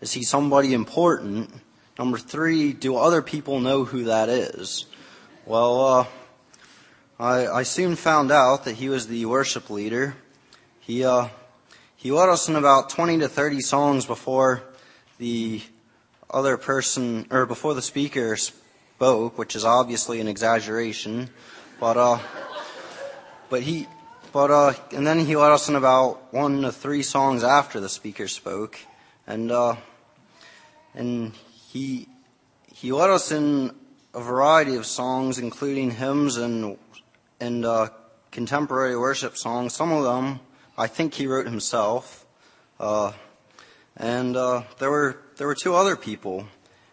is 0.00 0.12
he 0.12 0.24
somebody 0.24 0.74
important? 0.74 1.54
Number 1.96 2.18
three, 2.18 2.72
do 2.72 2.96
other 2.96 3.22
people 3.22 3.60
know 3.60 3.84
who 3.84 4.04
that 4.04 4.28
is? 4.28 4.84
Well, 5.46 5.80
uh, 5.80 6.06
I, 7.20 7.46
I 7.46 7.62
soon 7.62 7.94
found 7.94 8.32
out 8.32 8.64
that 8.64 8.74
he 8.74 8.88
was 8.88 9.06
the 9.06 9.26
worship 9.26 9.70
leader. 9.70 10.16
He, 10.90 11.04
uh, 11.04 11.28
he 11.94 12.10
led 12.10 12.30
us 12.30 12.48
in 12.48 12.56
about 12.56 12.90
20 12.90 13.20
to 13.20 13.28
30 13.28 13.60
songs 13.60 14.06
before 14.06 14.64
the 15.18 15.62
other 16.28 16.56
person, 16.56 17.28
or 17.30 17.46
before 17.46 17.74
the 17.74 17.80
speaker 17.80 18.34
spoke, 18.36 19.38
which 19.38 19.54
is 19.54 19.64
obviously 19.64 20.20
an 20.20 20.26
exaggeration. 20.26 21.30
But, 21.78 21.96
uh, 21.96 22.18
but 23.50 23.62
he, 23.62 23.86
but, 24.32 24.50
uh, 24.50 24.72
and 24.90 25.06
then 25.06 25.20
he 25.20 25.36
led 25.36 25.52
us 25.52 25.68
in 25.68 25.76
about 25.76 26.34
one 26.34 26.62
to 26.62 26.72
three 26.72 27.04
songs 27.04 27.44
after 27.44 27.78
the 27.78 27.88
speaker 27.88 28.26
spoke. 28.26 28.76
And, 29.28 29.52
uh, 29.52 29.76
and 30.92 31.34
he, 31.68 32.08
he 32.74 32.90
led 32.90 33.10
us 33.10 33.30
in 33.30 33.76
a 34.12 34.20
variety 34.20 34.74
of 34.74 34.86
songs, 34.86 35.38
including 35.38 35.92
hymns 35.92 36.36
and 36.36 36.76
and 37.38 37.64
uh, 37.64 37.90
contemporary 38.32 38.98
worship 38.98 39.36
songs. 39.36 39.72
Some 39.72 39.92
of 39.92 40.02
them 40.02 40.40
I 40.80 40.86
think 40.86 41.12
he 41.12 41.26
wrote 41.26 41.44
himself. 41.44 42.24
Uh, 42.78 43.12
and 43.98 44.34
uh, 44.34 44.62
there 44.78 44.90
were 44.90 45.18
there 45.36 45.46
were 45.46 45.54
two 45.54 45.74
other 45.74 45.94
people 45.94 46.46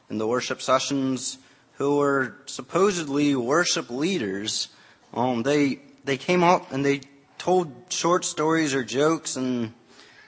in 0.10 0.17
the 0.17 0.28
worship 0.28 0.62
sessions 0.62 1.38
who 1.76 1.95
were 1.95 2.36
supposedly 2.47 3.34
worship 3.34 3.89
leaders. 3.89 4.67
Um, 5.13 5.43
they 5.43 5.80
they 6.04 6.17
came 6.17 6.43
up 6.43 6.73
and 6.73 6.84
they 6.86 7.00
told 7.38 7.71
short 7.88 8.26
stories 8.26 8.76
or 8.76 8.84
jokes 8.84 9.38
and 9.38 9.71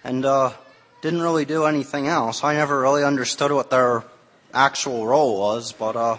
and 0.05 0.23
uh, 0.25 0.53
didn't 1.01 1.21
really 1.21 1.43
do 1.43 1.65
anything 1.65 2.07
else. 2.07 2.45
I 2.45 2.53
never 2.53 2.79
really 2.79 3.03
understood 3.03 3.51
what 3.51 3.69
their 3.69 4.05
actual 4.53 5.05
role 5.05 5.37
was, 5.37 5.73
but 5.73 5.97
uh, 5.97 6.17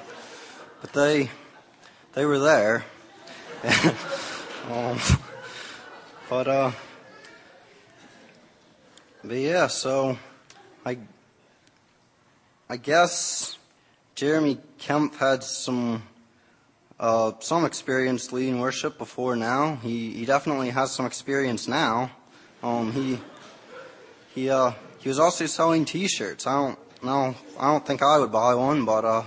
but 0.83 0.93
they 0.93 1.31
they 2.13 2.27
were 2.27 2.39
there. 2.39 2.85
um, 4.71 4.99
but 6.29 6.47
uh, 6.47 6.73
but 9.23 9.37
yeah, 9.37 9.67
so 9.67 10.19
I 10.85 10.99
I 12.69 12.77
guess 12.77 13.59
Jeremy 14.15 14.59
Kemp 14.79 15.15
had 15.17 15.45
some 15.45 16.03
uh, 16.99 17.33
some 17.41 17.65
experience 17.65 18.33
leading 18.33 18.61
worship 18.61 18.97
before 18.99 19.37
now. 19.37 19.77
He 19.77 20.13
he 20.13 20.25
definitely 20.25 20.71
has 20.71 20.93
some 20.93 21.07
experience 21.07 21.69
now. 21.69 22.11
Um, 22.63 22.93
he 22.93 23.21
he 24.35 24.49
uh, 24.49 24.73
he 24.99 25.09
was 25.09 25.19
also 25.19 25.47
selling 25.47 25.85
T-shirts. 25.85 26.47
I 26.47 26.53
don't 26.55 26.79
no 27.03 27.35
I 27.59 27.73
don't 27.73 27.87
think 27.87 28.03
I 28.03 28.19
would 28.19 28.33
buy 28.33 28.55
one, 28.55 28.85
but 28.85 29.05
uh, 29.05 29.23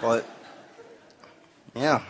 but 0.00 0.26
yeah. 1.74 2.02